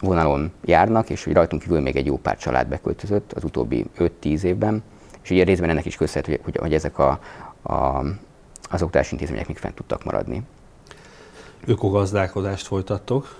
vonalon 0.00 0.52
járnak, 0.64 1.10
és 1.10 1.24
hogy 1.24 1.32
rajtunk 1.32 1.62
kívül 1.62 1.80
még 1.80 1.96
egy 1.96 2.06
jó 2.06 2.16
pár 2.16 2.36
család 2.36 2.66
beköltözött 2.66 3.32
az 3.32 3.44
utóbbi 3.44 3.84
5-10 3.98 4.42
évben, 4.42 4.82
és 5.22 5.30
ugye 5.30 5.44
részben 5.44 5.70
ennek 5.70 5.84
is 5.84 5.96
köszönhető, 5.96 6.32
hogy, 6.32 6.40
hogy, 6.44 6.56
hogy 6.56 6.74
ezek 6.74 6.98
a, 6.98 7.20
a, 7.62 8.04
az 8.72 8.82
oktatási 8.82 9.12
intézmények 9.12 9.46
még 9.46 9.56
fent 9.56 9.74
tudtak 9.74 10.04
maradni. 10.04 10.42
Ökogazdálkodást 11.66 12.66
folytattok, 12.66 13.36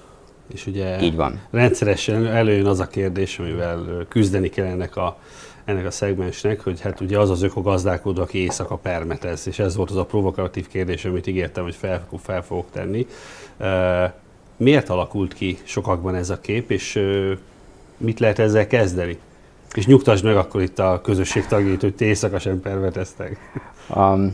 és 0.53 0.67
ugye 0.67 1.01
Így 1.01 1.17
van. 1.17 1.41
rendszeresen 1.51 2.27
előjön 2.27 2.67
az 2.67 2.81
a 2.81 2.87
kérdés, 2.87 3.39
amivel 3.39 4.07
küzdeni 4.09 4.49
kell 4.49 4.67
ennek 4.67 4.97
a 4.97 5.19
ennek 5.65 5.87
a 5.87 5.91
szegmensnek, 5.91 6.61
hogy 6.61 6.81
hát 6.81 7.01
ugye 7.01 7.19
az 7.19 7.31
az 7.31 7.43
ökogazdálkodó, 7.43 8.23
aki 8.23 8.39
éjszaka 8.39 8.77
permetez, 8.77 9.47
és 9.47 9.59
ez 9.59 9.77
volt 9.77 9.91
az 9.91 9.97
a 9.97 10.05
provokatív 10.05 10.69
kérdés, 10.69 11.05
amit 11.05 11.27
ígértem, 11.27 11.63
hogy 11.63 11.75
fel, 11.75 12.07
fel 12.23 12.43
fogok 12.43 12.67
tenni. 12.71 13.07
Miért 14.57 14.89
alakult 14.89 15.35
ki 15.35 15.59
sokakban 15.63 16.15
ez 16.15 16.31
a 16.31 16.41
kép, 16.41 16.71
és 16.71 17.03
mit 17.97 18.21
lehet 18.21 18.39
ezzel 18.39 18.67
kezdeni? 18.67 19.19
És 19.75 19.87
nyugtasd 19.87 20.25
meg 20.25 20.37
akkor 20.37 20.63
itt 20.63 20.79
a 20.79 21.01
közösség 21.03 21.47
tagjait, 21.47 21.81
hogy 21.81 21.95
ti 21.95 22.05
éjszaka 22.05 22.39
sem 22.39 22.61
permeteztek. 22.61 23.37
Um, 23.95 24.33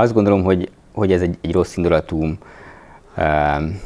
azt 0.00 0.12
gondolom, 0.12 0.42
hogy, 0.42 0.70
hogy 0.92 1.12
ez 1.12 1.20
egy, 1.20 1.38
egy 1.40 1.52
rossz 1.52 1.76
indulatú 1.76 2.22
um, 2.22 3.80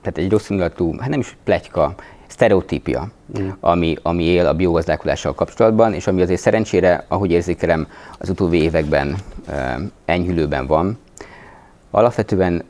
tehát 0.00 0.18
egy 0.18 0.30
rossz 0.30 0.50
indulatú, 0.50 0.98
hát 0.98 1.08
nem 1.08 1.20
is 1.20 1.36
pletyka, 1.44 1.94
sztereotípia, 2.26 3.10
mm. 3.40 3.48
ami, 3.60 3.96
ami 4.02 4.24
él 4.24 4.46
a 4.46 4.54
biogazdálkodással 4.54 5.34
kapcsolatban, 5.34 5.92
és 5.92 6.06
ami 6.06 6.22
azért 6.22 6.40
szerencsére, 6.40 7.04
ahogy 7.08 7.30
érzékelem, 7.30 7.88
az 8.18 8.28
utóbbi 8.28 8.62
években 8.62 9.16
e, 9.46 9.78
enyhülőben 10.04 10.66
van. 10.66 10.98
Alapvetően 11.90 12.64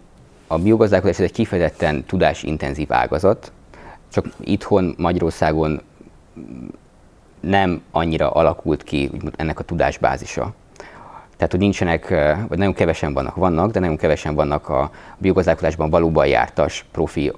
a 0.46 0.58
biogazdálkodás 0.58 1.18
egy 1.18 1.32
kifejezetten 1.32 2.04
tudásintenzív 2.04 2.92
ágazat, 2.92 3.52
csak 4.12 4.26
itthon 4.40 4.94
Magyarországon 4.98 5.80
nem 7.40 7.82
annyira 7.90 8.30
alakult 8.30 8.82
ki 8.82 9.10
ennek 9.36 9.58
a 9.58 9.62
tudásbázisa. 9.62 10.54
Tehát, 11.36 11.50
hogy 11.50 11.60
nincsenek, 11.60 12.08
vagy 12.48 12.58
nagyon 12.58 12.74
kevesen 12.74 13.12
vannak, 13.12 13.34
vannak, 13.34 13.70
de 13.70 13.80
nagyon 13.80 13.96
kevesen 13.96 14.34
vannak 14.34 14.68
a 14.68 14.90
biogazdálkodásban 15.18 15.90
valóban 15.90 16.26
jártas 16.26 16.84
profi 16.92 17.32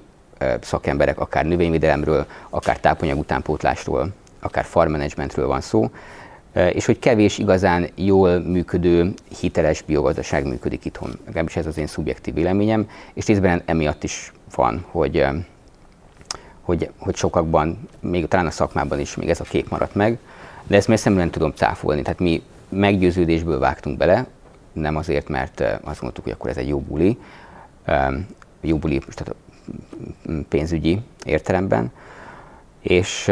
szakemberek, 0.61 1.19
akár 1.19 1.45
növényvédelemről, 1.45 2.25
akár 2.49 2.79
tápanyag 2.79 3.17
utánpótlásról, 3.17 4.07
akár 4.39 4.63
farmmanagementről 4.63 5.47
van 5.47 5.61
szó, 5.61 5.89
és 6.53 6.85
hogy 6.85 6.99
kevés 6.99 7.37
igazán 7.37 7.89
jól 7.95 8.39
működő, 8.39 9.13
hiteles 9.39 9.81
biogazdaság 9.81 10.45
működik 10.45 10.85
itthon. 10.85 11.19
Legalábbis 11.25 11.55
ez 11.55 11.65
az 11.65 11.77
én 11.77 11.87
szubjektív 11.87 12.33
véleményem, 12.33 12.89
és 13.13 13.25
részben 13.25 13.61
emiatt 13.65 14.03
is 14.03 14.31
van, 14.55 14.85
hogy, 14.91 15.25
hogy, 16.61 16.89
hogy 16.97 17.15
sokakban, 17.15 17.89
még 17.99 18.27
talán 18.27 18.45
a 18.45 18.51
szakmában 18.51 18.99
is 18.99 19.15
még 19.15 19.29
ez 19.29 19.39
a 19.39 19.43
kép 19.43 19.69
maradt 19.69 19.95
meg, 19.95 20.17
de 20.67 20.75
ezt 20.75 20.87
messzemben 20.87 21.29
tudom 21.29 21.51
cáfolni. 21.51 22.01
Tehát 22.01 22.19
mi 22.19 22.43
meggyőződésből 22.69 23.59
vágtunk 23.59 23.97
bele, 23.97 24.27
nem 24.73 24.95
azért, 24.95 25.27
mert 25.29 25.59
azt 25.59 25.99
gondoltuk, 25.99 26.23
hogy 26.23 26.33
akkor 26.33 26.49
ez 26.49 26.57
egy 26.57 26.67
jó 26.67 26.79
buli, 26.79 27.17
jó 28.61 28.77
buli, 28.77 29.01
tehát 29.09 29.35
pénzügyi 30.49 30.99
értelemben, 31.25 31.91
és 32.81 33.31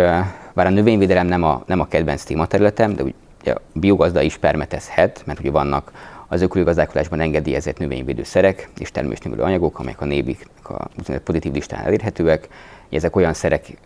bár 0.53 0.65
a 0.65 0.69
növényvédelem 0.69 1.27
nem 1.27 1.43
a, 1.43 1.63
nem 1.65 1.79
a 1.79 1.87
kedvenc 1.87 2.23
tématerületem, 2.23 2.95
de 2.95 3.03
ugye 3.41 3.53
a 3.53 3.61
biogazda 3.73 4.21
is 4.21 4.37
permetezhet, 4.37 5.23
mert 5.25 5.39
ugye 5.39 5.51
vannak 5.51 5.91
az 6.27 6.41
ökológazdálkodásban 6.41 7.19
engedélyezett 7.19 7.77
növényvédőszerek 7.77 8.69
és 8.77 8.91
termésnövelő 8.91 9.41
anyagok, 9.41 9.79
amelyek 9.79 10.01
a 10.01 10.05
nébik 10.05 10.47
a 10.63 10.87
pozitív 11.23 11.51
listán 11.51 11.85
elérhetőek. 11.85 12.47
Ezek 12.89 13.15
olyan 13.15 13.33
szerek, 13.33 13.77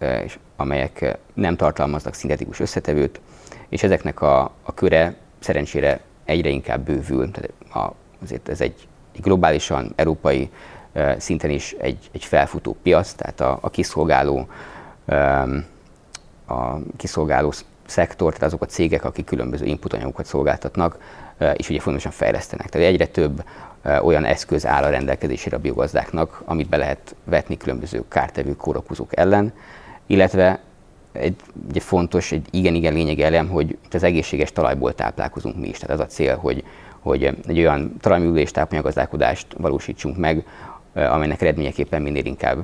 amelyek 0.56 1.18
nem 1.34 1.56
tartalmaznak 1.56 2.14
szintetikus 2.14 2.60
összetevőt, 2.60 3.20
és 3.70 3.84
ezeknek 3.84 4.22
a, 4.22 4.42
a 4.64 4.74
köre 4.74 5.16
szerencsére 5.39 5.99
egyre 6.25 6.49
inkább 6.49 6.82
bővül. 6.82 7.32
Tehát 7.32 7.52
a, 7.73 7.95
azért 8.23 8.49
ez 8.49 8.62
egy 8.62 8.88
globálisan 9.21 9.93
európai 9.95 10.49
szinten 11.17 11.49
is 11.49 11.75
egy, 11.80 12.10
egy 12.12 12.25
felfutó 12.25 12.78
piac, 12.84 13.13
tehát 13.13 13.39
a, 13.39 13.58
a 13.62 13.69
kiszolgáló 13.69 14.47
a 16.45 16.78
kiszolgáló 16.97 17.54
szektor, 17.86 18.34
tehát 18.34 18.47
azok 18.47 18.62
a 18.62 18.65
cégek, 18.65 19.04
akik 19.04 19.25
különböző 19.25 19.65
inputanyagokat 19.65 20.25
szolgáltatnak, 20.25 20.97
és 21.54 21.69
ugye 21.69 21.80
fontosan 21.80 22.12
fejlesztenek. 22.12 22.69
Tehát 22.69 22.88
egyre 22.88 23.06
több 23.06 23.43
olyan 24.02 24.25
eszköz 24.25 24.65
áll 24.65 24.84
a 24.84 24.89
rendelkezésére 24.89 25.56
a 25.56 25.60
biogazdáknak, 25.60 26.41
amit 26.45 26.69
be 26.69 26.78
lehet 26.78 27.15
vetni 27.23 27.58
különböző 27.58 28.04
kártevő 28.08 28.56
kórokozók 28.56 29.17
ellen, 29.17 29.54
illetve 30.06 30.60
egy, 31.12 31.36
egy 31.74 31.82
fontos, 31.82 32.32
egy 32.32 32.48
igen-igen 32.52 32.93
lényegi 32.93 33.24
elem, 33.24 33.48
hogy 33.48 33.78
az 33.91 34.04
egészséges 34.04 34.52
talajból 34.52 34.95
táplálkozunk 34.95 35.60
mi 35.60 35.67
is. 35.67 35.78
Tehát 35.78 36.00
az 36.00 36.06
a 36.06 36.10
cél, 36.10 36.36
hogy, 36.36 36.63
hogy 37.00 37.24
egy 37.48 37.60
olyan 37.60 37.95
talajművelés 38.02 38.52
tápanyagazdálkodást 38.52 39.48
valósítsunk 39.58 40.17
meg, 40.17 40.45
amelynek 40.93 41.41
eredményeképpen 41.41 42.02
minél 42.02 42.26
inkább 42.26 42.63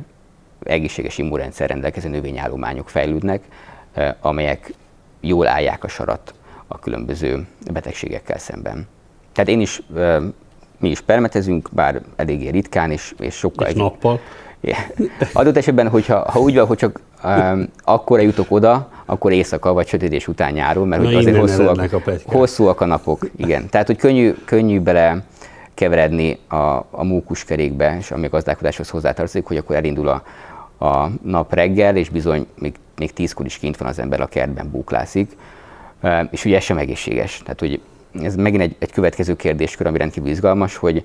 egészséges 0.64 1.18
immunrendszer 1.18 1.70
rendelkező 1.70 2.10
növényállományok 2.10 2.90
fejlődnek, 2.90 3.44
amelyek 4.22 4.74
jól 5.20 5.48
állják 5.48 5.84
a 5.84 5.88
sarat 5.88 6.34
a 6.68 6.80
különböző 6.80 7.48
betegségekkel 7.72 8.38
szemben. 8.38 8.88
Tehát 9.34 9.50
én 9.50 9.60
is, 9.60 9.82
mi 10.80 10.90
is 10.90 11.02
permetezünk, 11.02 11.70
bár 11.72 12.02
eléggé 12.16 12.50
ritkán, 12.50 12.92
és, 12.92 13.14
és 13.20 13.36
sokkal... 13.36 13.68
És 13.68 13.74
nappal? 13.74 14.20
Adott 15.34 15.58
esetben, 15.58 15.90
hogyha 15.90 16.32
ha 16.32 16.40
úgy 16.40 16.56
van, 16.56 16.66
hogy 16.66 16.78
csak 16.78 17.00
akkor 17.84 18.22
jutok 18.22 18.46
oda, 18.50 18.90
akkor 19.06 19.32
éjszaka 19.32 19.74
vagy 19.74 19.88
sötétés 19.88 20.28
után 20.28 20.54
nyáron, 20.54 20.88
mert 20.88 21.04
hogy 21.04 21.16
azért 21.16 21.38
hosszúak, 21.38 21.94
a 22.26 22.32
hosszúak 22.32 22.82
a 22.82 22.86
napok. 22.86 23.30
Igen. 23.36 23.70
Tehát, 23.70 23.88
hogy 23.88 23.98
könnyű, 23.98 24.34
könnyű 24.46 24.80
bele 24.80 25.24
keveredni 25.74 26.40
a, 26.48 26.56
a 26.92 27.04
mókuskerékbe, 27.04 27.98
és 28.00 28.12
ami 28.12 28.26
a 28.26 28.30
gazdálkodáshoz 28.30 28.90
hozzátartozik, 28.90 29.46
hogy 29.46 29.58
akkor 29.58 29.76
elindul 29.76 30.08
a, 30.08 30.24
a 30.86 31.10
nap 31.22 31.54
reggel, 31.54 31.96
és 31.96 32.10
bizony 32.10 32.48
még, 32.60 32.74
még 32.98 33.14
tízkor 33.14 33.46
is 33.46 33.58
kint 33.58 33.78
van 33.78 33.88
az 33.88 34.00
ember 34.00 34.22
a 34.22 34.26
kertben 34.26 34.70
búklászik, 34.72 35.38
és 36.32 36.46
ugye 36.46 36.56
ez 36.56 36.64
sem 36.64 36.78
egészséges. 36.78 37.42
Tehát, 37.44 37.60
hogy 37.60 37.82
ez 38.22 38.36
megint 38.36 38.62
egy, 38.62 38.76
egy 38.80 38.92
következő 38.92 39.36
kérdéskör, 39.36 39.88
ami 39.88 39.98
rendkívül 39.98 40.30
izgalmas, 40.30 40.76
hogy, 40.76 41.04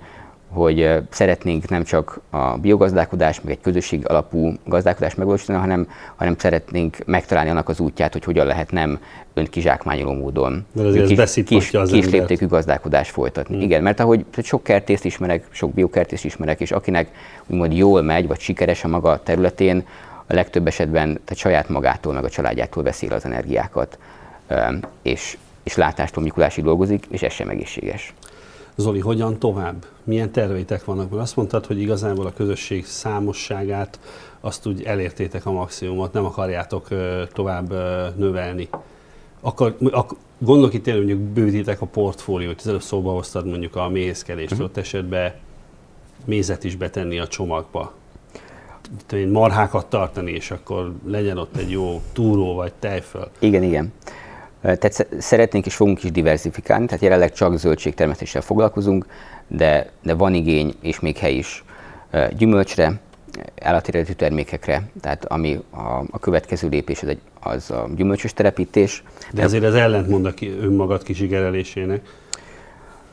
hogy 0.52 0.92
szeretnénk 1.10 1.68
nem 1.68 1.84
csak 1.84 2.20
a 2.30 2.58
biogazdálkodás, 2.58 3.40
meg 3.40 3.52
egy 3.52 3.60
közösség 3.60 4.08
alapú 4.08 4.52
gazdálkodást 4.64 5.16
megvalósítani, 5.16 5.58
hanem, 5.58 5.88
hanem 6.16 6.34
szeretnénk 6.38 6.96
megtalálni 7.06 7.50
annak 7.50 7.68
az 7.68 7.80
útját, 7.80 8.12
hogy 8.12 8.24
hogyan 8.24 8.46
lehet 8.46 8.70
nem 8.70 8.98
önkizsákmányoló 9.34 10.12
módon 10.12 10.66
kis, 11.06 11.44
kis, 11.44 11.70
kis 11.70 12.10
léptékű 12.10 12.46
gazdálkodást 12.46 13.10
folytatni. 13.10 13.54
Hmm. 13.54 13.64
Igen, 13.64 13.82
mert 13.82 14.00
ahogy 14.00 14.24
sok 14.42 14.62
kertészt 14.62 15.04
ismerek, 15.04 15.46
sok 15.50 15.74
biokertészt 15.74 16.24
ismerek, 16.24 16.60
és 16.60 16.70
akinek 16.70 17.10
úgymond 17.46 17.76
jól 17.76 18.02
megy, 18.02 18.26
vagy 18.26 18.40
sikeres 18.40 18.84
a 18.84 18.88
maga 18.88 19.22
területén, 19.22 19.86
a 20.26 20.34
legtöbb 20.34 20.66
esetben 20.66 21.06
tehát 21.06 21.36
saját 21.36 21.68
magától, 21.68 22.12
meg 22.12 22.24
a 22.24 22.28
családjától 22.28 22.82
beszél 22.82 23.12
az 23.12 23.24
energiákat, 23.24 23.98
és, 25.02 25.36
és 25.62 25.76
látástól 25.76 26.22
Mikulásig 26.22 26.64
dolgozik, 26.64 27.06
és 27.10 27.22
ez 27.22 27.32
sem 27.32 27.48
egészséges. 27.48 28.14
Zoli, 28.76 28.98
hogyan 29.00 29.38
tovább? 29.38 29.86
Milyen 30.04 30.30
terveitek 30.30 30.84
vannak? 30.84 31.10
Mert 31.10 31.22
azt 31.22 31.36
mondtad, 31.36 31.66
hogy 31.66 31.80
igazából 31.80 32.26
a 32.26 32.32
közösség 32.32 32.86
számosságát 32.86 34.00
azt 34.40 34.66
úgy 34.66 34.82
elértétek 34.82 35.46
a 35.46 35.52
maximumot, 35.52 36.12
nem 36.12 36.24
akarjátok 36.24 36.88
tovább 37.32 37.72
növelni. 38.16 38.68
Akkor, 39.40 39.76
ak, 39.90 40.16
gondolok 40.38 40.74
itt 40.74 40.82
tényleg, 40.82 41.06
mondjuk 41.06 41.28
bővítitek 41.28 41.80
a 41.80 41.86
portfóliót, 41.86 42.60
az 42.60 42.66
előbb 42.66 42.82
szóba 42.82 43.12
hoztad 43.12 43.46
mondjuk 43.46 43.76
a 43.76 43.88
méhészkedést, 43.88 44.52
uh-huh. 44.52 44.66
ott 44.66 44.76
esetben 44.76 45.32
mézet 46.24 46.64
is 46.64 46.76
betenni 46.76 47.18
a 47.18 47.26
csomagba. 47.26 47.92
Marhákat 49.28 49.86
tartani, 49.86 50.32
és 50.32 50.50
akkor 50.50 50.92
legyen 51.06 51.38
ott 51.38 51.56
egy 51.56 51.70
jó 51.70 52.02
túró 52.12 52.54
vagy 52.54 52.72
tejföl. 52.78 53.30
Igen, 53.38 53.62
igen. 53.62 53.92
Tehát 54.62 55.06
szeretnénk 55.18 55.66
és 55.66 55.74
fogunk 55.74 56.02
is 56.02 56.10
diversifikálni, 56.10 56.86
tehát 56.86 57.02
jelenleg 57.02 57.32
csak 57.32 57.58
zöldségtermesztéssel 57.58 58.42
foglalkozunk, 58.42 59.06
de, 59.48 59.90
de 60.02 60.14
van 60.14 60.34
igény 60.34 60.74
és 60.80 61.00
még 61.00 61.16
hely 61.16 61.34
is 61.34 61.64
gyümölcsre, 62.36 63.00
állati 63.60 64.14
termékekre, 64.14 64.82
tehát 65.00 65.24
ami 65.24 65.60
a, 65.70 66.02
a 66.10 66.18
következő 66.18 66.68
lépés 66.68 67.02
az, 67.02 67.08
egy, 67.08 67.20
az 67.40 67.70
a 67.70 67.88
gyümölcsös 67.96 68.32
telepítés. 68.32 69.02
De 69.32 69.42
ezért 69.42 69.64
ez 69.64 69.74
ellentmond 69.74 70.26
a 70.26 70.32
önmagad 70.60 71.02
kisigerelésének. 71.02 72.00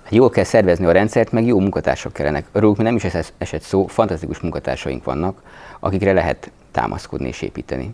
Hát 0.03 0.15
jól 0.15 0.29
kell 0.29 0.43
szervezni 0.43 0.85
a 0.85 0.91
rendszert, 0.91 1.31
meg 1.31 1.45
jó 1.45 1.59
munkatársak 1.59 2.13
kellenek. 2.13 2.45
Róluk 2.51 2.77
nem 2.77 2.95
is 2.95 3.03
esett 3.37 3.61
szó, 3.61 3.87
fantasztikus 3.87 4.39
munkatársaink 4.39 5.03
vannak, 5.03 5.41
akikre 5.79 6.13
lehet 6.13 6.51
támaszkodni 6.71 7.27
és 7.27 7.41
építeni. 7.41 7.93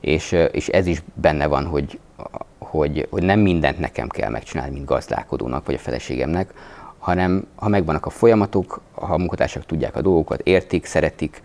És, 0.00 0.36
és 0.52 0.68
ez 0.68 0.86
is 0.86 1.02
benne 1.14 1.46
van, 1.46 1.64
hogy 1.64 1.98
hogy, 2.78 3.06
hogy 3.10 3.22
nem 3.22 3.40
mindent 3.40 3.78
nekem 3.78 4.08
kell 4.08 4.30
megcsinálni, 4.30 4.72
mint 4.72 4.84
gazdálkodónak 4.84 5.66
vagy 5.66 5.74
a 5.74 5.78
feleségemnek, 5.78 6.52
hanem 6.98 7.46
ha 7.54 7.68
megvannak 7.68 8.06
a 8.06 8.10
folyamatok, 8.10 8.80
ha 8.92 9.14
a 9.14 9.18
munkatársak 9.18 9.66
tudják 9.66 9.96
a 9.96 10.02
dolgokat, 10.02 10.40
értik, 10.40 10.84
szeretik, 10.84 11.42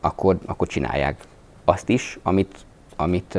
akkor, 0.00 0.38
akkor 0.46 0.66
csinálják 0.66 1.20
azt 1.64 1.88
is, 1.88 2.18
amit, 2.22 2.56
amit, 2.96 3.38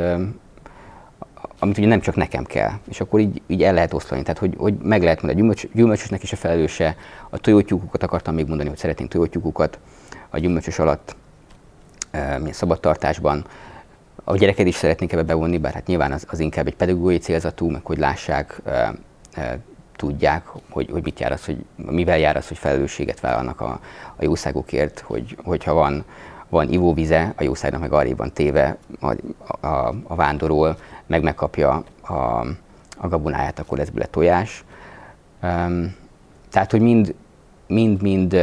amit 1.58 1.78
ugye 1.78 1.86
nem 1.86 2.00
csak 2.00 2.14
nekem 2.16 2.44
kell. 2.44 2.70
És 2.88 3.00
akkor 3.00 3.20
így, 3.20 3.42
így 3.46 3.62
el 3.62 3.74
lehet 3.74 3.92
osztani. 3.92 4.22
Tehát, 4.22 4.38
hogy, 4.38 4.54
hogy 4.58 4.74
meg 4.82 5.02
lehet 5.02 5.22
mondani, 5.22 5.40
a 5.40 5.42
gyümölcs, 5.42 5.66
gyümölcsösnek 5.72 6.22
is 6.22 6.32
a 6.32 6.36
felelőse. 6.36 6.96
A 7.30 7.38
tojótyúkokat 7.38 8.02
akartam 8.02 8.34
még 8.34 8.46
mondani, 8.46 8.68
hogy 8.68 8.78
szeretnénk 8.78 9.10
tojótyúkokat 9.10 9.78
a 10.30 10.38
gyümölcsös 10.38 10.78
alatt, 10.78 11.16
szabadtartásban 12.50 13.44
a 14.24 14.36
gyereket 14.36 14.66
is 14.66 14.74
szeretnénk 14.74 15.12
ebbe 15.12 15.22
bevonni, 15.22 15.58
bár 15.58 15.72
hát 15.72 15.86
nyilván 15.86 16.12
az, 16.12 16.26
az 16.28 16.38
inkább 16.38 16.66
egy 16.66 16.76
pedagógiai 16.76 17.18
célzatú, 17.18 17.70
meg 17.70 17.84
hogy 17.84 17.98
lássák, 17.98 18.60
e, 18.64 18.94
e, 19.32 19.58
tudják, 19.96 20.46
hogy, 20.70 20.88
hogy 20.90 21.02
mit 21.02 21.20
jár 21.20 21.32
az, 21.32 21.44
hogy 21.44 21.64
mivel 21.76 22.18
jár 22.18 22.36
az, 22.36 22.48
hogy 22.48 22.58
felelősséget 22.58 23.20
vállalnak 23.20 23.60
a, 23.60 23.80
a 24.16 24.24
jószágokért, 24.24 25.00
hogy, 25.00 25.36
hogyha 25.44 25.74
van, 25.74 26.04
van 26.48 26.68
ivóvize, 26.68 27.32
a 27.36 27.42
jószágnak 27.42 27.80
meg 27.80 27.92
arrébb 27.92 28.16
van 28.16 28.32
téve 28.32 28.76
a, 29.00 29.16
a, 29.66 29.94
a 30.02 30.14
vándorol, 30.14 30.76
meg 31.06 31.22
megkapja 31.22 31.84
a, 32.00 32.12
a 32.96 33.08
gabonáját, 33.08 33.58
akkor 33.58 33.78
lesz 33.78 33.88
bele 33.88 34.06
tojás. 34.06 34.64
Um, 35.42 35.94
tehát, 36.50 36.70
hogy 36.70 36.80
mind, 36.80 37.14
mind, 37.66 38.02
mind 38.02 38.36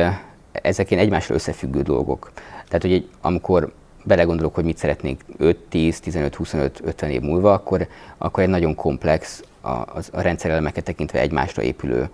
ezek 0.51 0.91
ilyen 0.91 1.03
egymásra 1.03 1.35
összefüggő 1.35 1.81
dolgok. 1.81 2.31
Tehát, 2.67 2.81
hogy 2.81 2.93
egy, 2.93 3.09
amikor 3.21 3.73
belegondolok, 4.07 4.55
hogy 4.55 4.63
mit 4.63 4.77
szeretnénk 4.77 5.21
5, 5.37 5.57
10, 5.57 5.99
15, 5.99 6.35
25, 6.35 6.81
50 6.83 7.09
év 7.09 7.21
múlva, 7.21 7.53
akkor, 7.53 7.87
akkor 8.17 8.43
egy 8.43 8.49
nagyon 8.49 8.75
komplex, 8.75 9.43
a, 9.61 9.69
a, 9.69 9.99
a 10.11 10.21
rendszerelemeket 10.21 10.83
tekintve 10.83 11.19
egymásra 11.19 11.61
épülő 11.61 12.09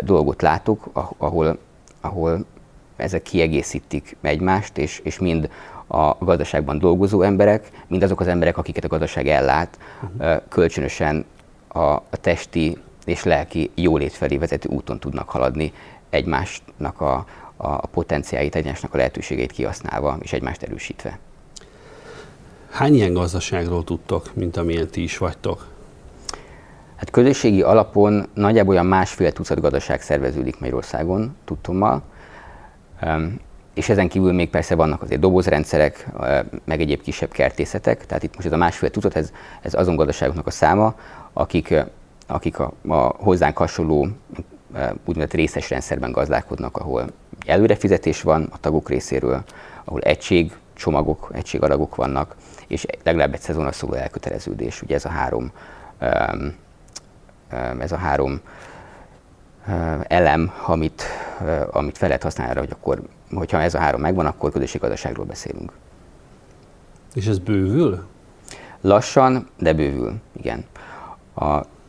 dolgot 0.00 0.42
látok, 0.42 0.88
ahol, 1.16 1.58
ahol 2.00 2.44
ezek 2.96 3.22
kiegészítik 3.22 4.16
egymást, 4.20 4.78
és, 4.78 5.00
és 5.04 5.18
mind 5.18 5.50
a 5.86 6.24
gazdaságban 6.24 6.78
dolgozó 6.78 7.22
emberek, 7.22 7.70
mind 7.86 8.02
azok 8.02 8.20
az 8.20 8.26
emberek, 8.26 8.56
akiket 8.56 8.84
a 8.84 8.88
gazdaság 8.88 9.28
ellát, 9.28 9.78
uh-huh. 10.02 10.42
kölcsönösen 10.48 11.24
a, 11.68 11.78
a 11.88 12.16
testi 12.20 12.78
és 13.04 13.24
lelki 13.24 13.70
jólét 13.74 14.12
felé 14.12 14.36
vezető 14.36 14.68
úton 14.68 14.98
tudnak 14.98 15.28
haladni 15.28 15.72
egymásnak 16.10 17.00
a, 17.00 17.26
a 17.56 17.86
potenciáit, 17.86 18.54
egymásnak 18.54 18.94
a 18.94 18.96
lehetőségeit 18.96 19.52
kihasználva 19.52 20.18
és 20.20 20.32
egymást 20.32 20.62
erősítve. 20.62 21.18
Hány 22.78 22.94
ilyen 22.94 23.12
gazdaságról 23.12 23.84
tudtok, 23.84 24.34
mint 24.34 24.56
amilyen 24.56 24.88
ti 24.88 25.02
is 25.02 25.18
vagytok? 25.18 25.66
Hát 26.96 27.10
közösségi 27.10 27.62
alapon 27.62 28.28
nagyjából 28.34 28.74
olyan 28.74 28.86
másfél 28.86 29.32
tucat 29.32 29.60
gazdaság 29.60 30.02
szerveződik 30.02 30.60
Magyarországon, 30.60 31.36
tudtommal. 31.44 32.02
És 33.74 33.88
ezen 33.88 34.08
kívül 34.08 34.32
még 34.32 34.50
persze 34.50 34.74
vannak 34.74 35.02
azért 35.02 35.20
dobozrendszerek, 35.20 36.08
meg 36.64 36.80
egyéb 36.80 37.00
kisebb 37.00 37.30
kertészetek. 37.30 38.06
Tehát 38.06 38.22
itt 38.22 38.34
most 38.34 38.46
ez 38.46 38.52
a 38.52 38.56
másfél 38.56 38.90
tucat, 38.90 39.16
ez, 39.16 39.32
ez 39.62 39.74
azon 39.74 39.96
gazdaságoknak 39.96 40.46
a 40.46 40.50
száma, 40.50 40.94
akik, 41.32 41.74
akik 42.26 42.58
a, 42.58 42.72
a 42.88 42.96
hozzánk 42.96 43.56
hasonló 43.56 44.08
úgynevezett 45.04 45.34
részes 45.34 45.70
rendszerben 45.70 46.12
gazdálkodnak, 46.12 46.76
ahol 46.76 47.06
előrefizetés 47.46 48.22
van 48.22 48.48
a 48.52 48.60
tagok 48.60 48.88
részéről, 48.88 49.42
ahol 49.84 50.00
egység, 50.00 50.56
csomagok, 50.74 51.30
egységaragok 51.32 51.94
vannak, 51.94 52.36
és 52.68 52.86
legalább 53.02 53.34
egy 53.34 53.40
szezonra 53.40 53.72
szóló 53.72 53.94
elköteleződés. 53.94 54.82
Ugye 54.82 54.94
ez 54.94 55.04
a 55.04 55.08
három, 55.08 55.52
ez 57.78 57.92
a 57.92 57.96
három 57.96 58.40
elem, 60.02 60.52
amit, 60.66 61.02
amit 61.70 61.98
fel 61.98 62.08
lehet 62.08 62.22
használni 62.22 62.52
arra, 62.52 62.60
hogy 62.60 62.72
akkor, 62.72 63.02
hogyha 63.30 63.60
ez 63.60 63.74
a 63.74 63.78
három 63.78 64.00
megvan, 64.00 64.26
akkor 64.26 64.52
közösséggazdaságról 64.52 65.26
beszélünk. 65.26 65.72
És 67.14 67.26
ez 67.26 67.38
bővül? 67.38 68.06
Lassan, 68.80 69.48
de 69.58 69.72
bővül, 69.72 70.14
igen. 70.36 70.64
A, 71.34 71.44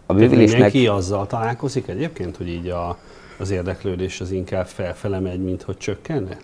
a 0.06 0.14
bővülésnek... 0.14 0.52
mindenki 0.52 0.88
azzal 0.88 1.28
találkozik 1.28 1.88
egyébként, 1.88 2.38
hogy 2.38 2.48
így 2.48 2.68
a, 2.68 2.98
az 3.38 3.50
érdeklődés 3.50 4.22
az 4.22 4.32
inkább 4.32 4.68
felfele 4.68 5.20
megy, 5.20 5.44
mint 5.44 5.62
hogy 5.62 5.78
csökkenne? 5.78 6.38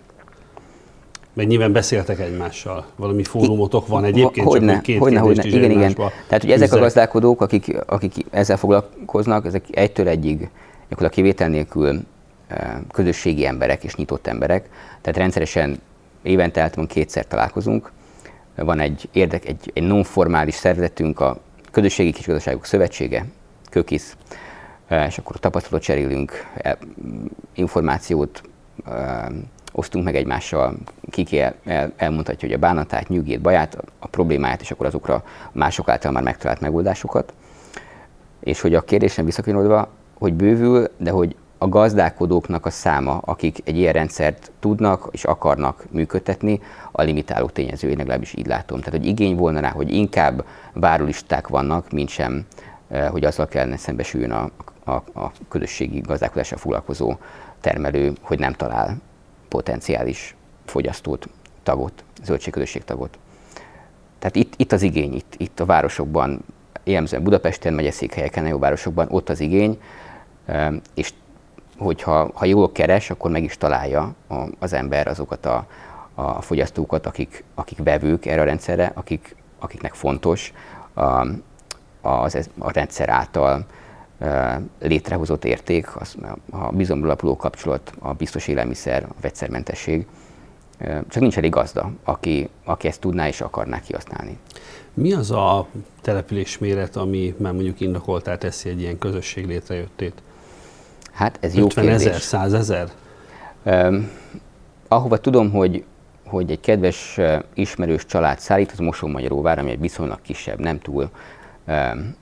Meg 1.36 1.46
nyilván 1.46 1.72
beszéltek 1.72 2.20
egymással, 2.20 2.86
valami 2.96 3.22
fórumotok 3.22 3.86
van 3.86 4.04
egyébként, 4.04 4.46
hogyne, 4.46 4.72
csak 4.72 4.82
két 4.82 4.98
hogyne, 4.98 5.18
hogyne, 5.18 5.44
igen, 5.44 5.70
igen. 5.70 5.94
Tehát, 5.94 6.40
hogy 6.40 6.50
ezek 6.50 6.72
a 6.72 6.78
gazdálkodók, 6.78 7.40
akik, 7.40 7.76
akik 7.86 8.14
ezzel 8.30 8.56
foglalkoznak, 8.56 9.46
ezek 9.46 9.64
egytől 9.70 10.08
egyig, 10.08 10.48
a 10.88 11.08
kivétel 11.08 11.48
nélkül 11.48 12.00
eh, 12.46 12.76
közösségi 12.92 13.46
emberek 13.46 13.84
és 13.84 13.94
nyitott 13.94 14.26
emberek, 14.26 14.68
tehát 15.00 15.18
rendszeresen 15.18 15.80
évente 16.22 16.60
általában 16.60 16.94
kétszer 16.94 17.26
találkozunk. 17.26 17.92
Van 18.54 18.80
egy 18.80 19.08
érdek, 19.12 19.46
egy, 19.46 19.70
egy 19.74 19.82
non-formális 19.82 20.54
szervezetünk, 20.54 21.20
a 21.20 21.40
Közösségi 21.70 22.12
Kisgazdaságok 22.12 22.64
Szövetsége, 22.64 23.24
Kökisz, 23.70 24.16
eh, 24.88 25.06
és 25.06 25.18
akkor 25.18 25.38
tapasztalatot 25.38 25.86
cserélünk, 25.86 26.32
eh, 26.54 26.72
információt, 27.54 28.42
osztunk 29.76 30.04
meg 30.04 30.16
egymással, 30.16 30.76
ki 31.10 31.40
el, 31.40 31.54
el, 31.64 31.92
elmondhatja, 31.96 32.48
hogy 32.48 32.56
a 32.56 32.60
bánatát, 32.60 33.08
nyugét, 33.08 33.40
baját, 33.40 33.76
a 33.98 34.06
problémáját, 34.06 34.60
és 34.60 34.70
akkor 34.70 34.86
azokra 34.86 35.24
mások 35.52 35.88
által 35.88 36.12
már 36.12 36.22
megtalált 36.22 36.60
megoldásokat. 36.60 37.34
És 38.40 38.60
hogy 38.60 38.74
a 38.74 38.80
kérdésem 38.80 39.24
visszakanyarodva, 39.24 39.88
hogy 40.18 40.34
bővül, 40.34 40.88
de 40.96 41.10
hogy 41.10 41.36
a 41.58 41.68
gazdálkodóknak 41.68 42.66
a 42.66 42.70
száma, 42.70 43.18
akik 43.24 43.58
egy 43.64 43.76
ilyen 43.76 43.92
rendszert 43.92 44.50
tudnak 44.60 45.08
és 45.10 45.24
akarnak 45.24 45.84
működtetni, 45.90 46.60
a 46.92 47.02
limitáló 47.02 47.46
tényező, 47.46 47.88
én 47.88 47.96
legalábbis 47.96 48.34
így 48.34 48.46
látom. 48.46 48.78
Tehát, 48.78 48.98
hogy 48.98 49.08
igény 49.08 49.36
volna 49.36 49.60
rá, 49.60 49.70
hogy 49.70 49.94
inkább 49.94 50.44
várólisták 50.72 51.48
vannak, 51.48 51.90
mint 51.90 52.08
sem, 52.08 52.46
hogy 53.10 53.24
azzal 53.24 53.46
kellene 53.46 53.76
szembesüljön 53.76 54.30
a, 54.30 54.50
a, 54.84 54.92
a 54.92 55.32
közösségi 55.48 56.00
gazdálkodással 56.00 56.58
foglalkozó 56.58 57.16
termelő, 57.60 58.12
hogy 58.20 58.38
nem 58.38 58.52
talál 58.52 58.96
potenciális 59.48 60.34
fogyasztót, 60.64 61.28
tagot, 61.62 62.04
zöldségközösség 62.22 62.84
tagot. 62.84 63.18
Tehát 64.18 64.36
itt, 64.36 64.54
itt 64.56 64.72
az 64.72 64.82
igény, 64.82 65.14
itt, 65.14 65.34
itt 65.36 65.60
a 65.60 65.64
városokban, 65.64 66.44
jellemzően 66.84 67.22
Budapesten, 67.22 67.74
megyeszékhelyeken, 67.74 68.42
nagyobb 68.42 69.12
ott 69.12 69.28
az 69.28 69.40
igény, 69.40 69.80
és 70.94 71.12
hogyha 71.78 72.30
ha 72.34 72.44
jól 72.44 72.72
keres, 72.72 73.10
akkor 73.10 73.30
meg 73.30 73.42
is 73.42 73.56
találja 73.56 74.14
az 74.58 74.72
ember 74.72 75.06
azokat 75.06 75.46
a, 75.46 75.66
a 76.14 76.42
fogyasztókat, 76.42 77.06
akik, 77.06 77.44
akik 77.54 77.78
vevők 77.82 78.26
erre 78.26 78.40
a 78.40 78.44
rendszerre, 78.44 78.92
akik, 78.94 79.36
akiknek 79.58 79.94
fontos 79.94 80.52
a, 80.94 81.26
az, 82.00 82.48
a 82.58 82.70
rendszer 82.70 83.08
által 83.08 83.66
létrehozott 84.80 85.44
érték, 85.44 85.96
az, 85.96 86.16
a 86.50 86.72
bizalomról 86.72 87.10
alapuló 87.10 87.36
kapcsolat, 87.36 87.92
a 87.98 88.12
biztos 88.12 88.48
élelmiszer, 88.48 89.04
a 89.04 89.14
vegyszermentesség, 89.20 90.06
csak 91.08 91.20
nincs 91.20 91.38
elég 91.38 91.50
gazda, 91.50 91.90
aki, 92.04 92.48
aki 92.64 92.88
ezt 92.88 93.00
tudná 93.00 93.28
és 93.28 93.40
akarná 93.40 93.80
kihasználni. 93.80 94.38
Mi 94.94 95.12
az 95.12 95.30
a 95.30 95.66
település 96.00 96.58
méret, 96.58 96.96
ami 96.96 97.34
már 97.38 97.52
mondjuk 97.52 97.80
indokoltá 97.80 98.36
teszi 98.36 98.68
egy 98.68 98.80
ilyen 98.80 98.98
közösség 98.98 99.46
létrejöttét? 99.46 100.22
Hát 101.12 101.38
ez 101.40 101.54
jó 101.54 101.64
50 101.64 101.84
kérdés. 101.84 102.06
ezer, 102.06 102.20
100 102.20 102.52
ezer? 102.52 102.88
Um, 103.62 104.10
ahova 104.88 105.18
tudom, 105.18 105.50
hogy, 105.50 105.84
hogy 106.26 106.50
egy 106.50 106.60
kedves 106.60 107.18
ismerős 107.54 108.06
család 108.06 108.38
szállít, 108.38 108.72
az 108.72 108.78
Mosonmagyaróvár, 108.78 109.58
ami 109.58 109.70
egy 109.70 109.80
viszonylag 109.80 110.22
kisebb, 110.22 110.58
nem 110.58 110.78
túl 110.78 111.10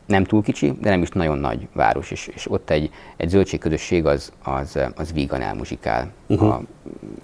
nem 0.07 0.25
túl 0.25 0.43
kicsi, 0.43 0.73
de 0.81 0.91
nem 0.91 1.03
is 1.03 1.09
nagyon 1.09 1.39
nagy 1.39 1.69
város, 1.73 2.11
és, 2.11 2.31
és 2.35 2.51
ott 2.51 2.71
egy, 2.71 2.91
egy 3.17 3.29
zöldségközösség 3.29 4.07
az, 4.07 4.33
az, 4.43 4.79
az 4.97 5.13
vígan 5.13 5.41
elmuzsikál. 5.41 6.11
Uh-huh. 6.27 6.49
A, 6.49 6.63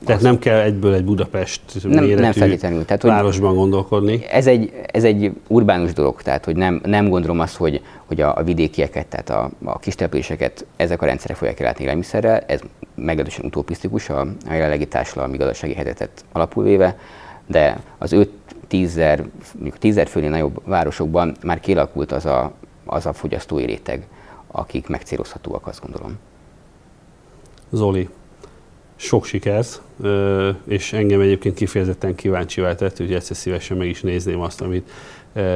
tehát 0.05 0.21
az, 0.21 0.27
nem 0.27 0.39
kell 0.39 0.61
egyből 0.61 0.95
egy 0.95 1.05
Budapest 1.05 1.63
nem, 1.83 2.05
nem 2.05 2.33
feltétlenül. 2.33 2.85
Tehát, 2.85 3.03
városban 3.03 3.55
gondolkodni. 3.55 4.27
Ez 4.31 4.47
egy, 4.47 4.73
ez 4.87 5.05
egy 5.05 5.33
urbánus 5.47 5.93
dolog, 5.93 6.23
tehát 6.23 6.45
hogy 6.45 6.57
nem, 6.57 6.81
nem 6.85 7.09
gondolom 7.09 7.41
azt, 7.41 7.57
hogy, 7.57 7.81
hogy 8.07 8.21
a, 8.21 8.37
a 8.37 8.43
vidékieket, 8.43 9.07
tehát 9.07 9.31
a, 9.31 9.51
a 9.65 9.79
kis 9.79 9.95
településeket 9.95 10.67
ezek 10.77 11.03
a 11.03 11.07
rendszerek 11.07 11.37
fogják 11.37 11.61
ellátni 11.61 11.85
élelmiszerrel, 11.85 12.39
ez 12.47 12.61
meglehetősen 12.95 13.45
utopisztikus 13.45 14.09
a, 14.09 14.21
a 14.21 14.53
jelenlegi 14.53 14.87
társadalmi 14.87 15.37
gazdasági 15.37 15.75
helyzetet 15.75 16.25
alapul 16.33 16.65
véve, 16.65 16.97
de 17.47 17.81
az 17.99 18.13
5 18.71 18.79
tízzer, 18.79 19.25
tízzer 19.79 20.09
főnél 20.09 20.31
nagyobb 20.31 20.63
városokban 20.65 21.37
már 21.43 21.61
kialakult 21.61 22.13
az 22.13 22.27
a, 22.27 22.53
az 22.85 23.07
a 23.07 23.13
fogyasztói 23.13 23.65
réteg, 23.65 24.07
akik 24.47 24.87
megcélozhatóak, 24.87 25.67
azt 25.67 25.81
gondolom. 25.81 26.19
Zoli, 27.71 28.09
sok 28.97 29.25
sikert, 29.25 29.83
és 30.67 30.93
engem 30.93 31.21
egyébként 31.21 31.55
kifejezetten 31.55 32.15
kíváncsi 32.15 32.61
tett, 32.61 32.97
hogy 32.97 33.15
egyszer 33.15 33.37
szívesen 33.37 33.77
meg 33.77 33.89
is 33.89 34.01
nézném 34.01 34.41
azt, 34.41 34.61
amit 34.61 34.91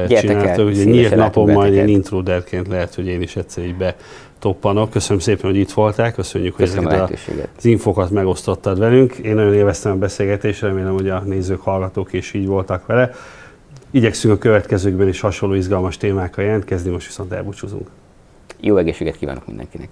csináltak. 0.07 0.65
Ugye 0.65 0.83
nyílt 0.83 1.15
napon 1.15 1.51
majd 1.51 1.73
én 1.73 1.87
intruderként 1.87 2.67
lehet, 2.67 2.95
hogy 2.95 3.07
én 3.07 3.21
is 3.21 3.35
egyszer 3.35 3.65
így 3.65 3.75
be 3.75 3.95
toppanok. 4.39 4.89
Köszönöm 4.89 5.19
szépen, 5.19 5.49
hogy 5.49 5.59
itt 5.59 5.71
voltál, 5.71 6.11
köszönjük, 6.11 6.55
Köszönöm 6.55 6.83
hogy 6.83 6.93
ezeket 6.93 7.19
az 7.57 7.65
infokat 7.65 8.09
megosztottad 8.09 8.79
velünk. 8.79 9.13
Én 9.13 9.35
nagyon 9.35 9.53
élveztem 9.53 9.91
a 9.91 9.95
beszélgetést, 9.95 10.61
remélem, 10.61 10.93
hogy 10.93 11.09
a 11.09 11.19
nézők, 11.19 11.61
hallgatók 11.61 12.13
is 12.13 12.33
így 12.33 12.47
voltak 12.47 12.85
vele. 12.85 13.11
Igyekszünk 13.91 14.33
a 14.33 14.37
következőkben 14.37 15.07
is 15.07 15.19
hasonló 15.19 15.55
izgalmas 15.55 15.97
témákkal 15.97 16.43
jelentkezni, 16.43 16.91
most 16.91 17.05
viszont 17.05 17.31
elbúcsúzunk. 17.31 17.87
Jó 18.59 18.77
egészséget 18.77 19.17
kívánok 19.17 19.47
mindenkinek! 19.47 19.89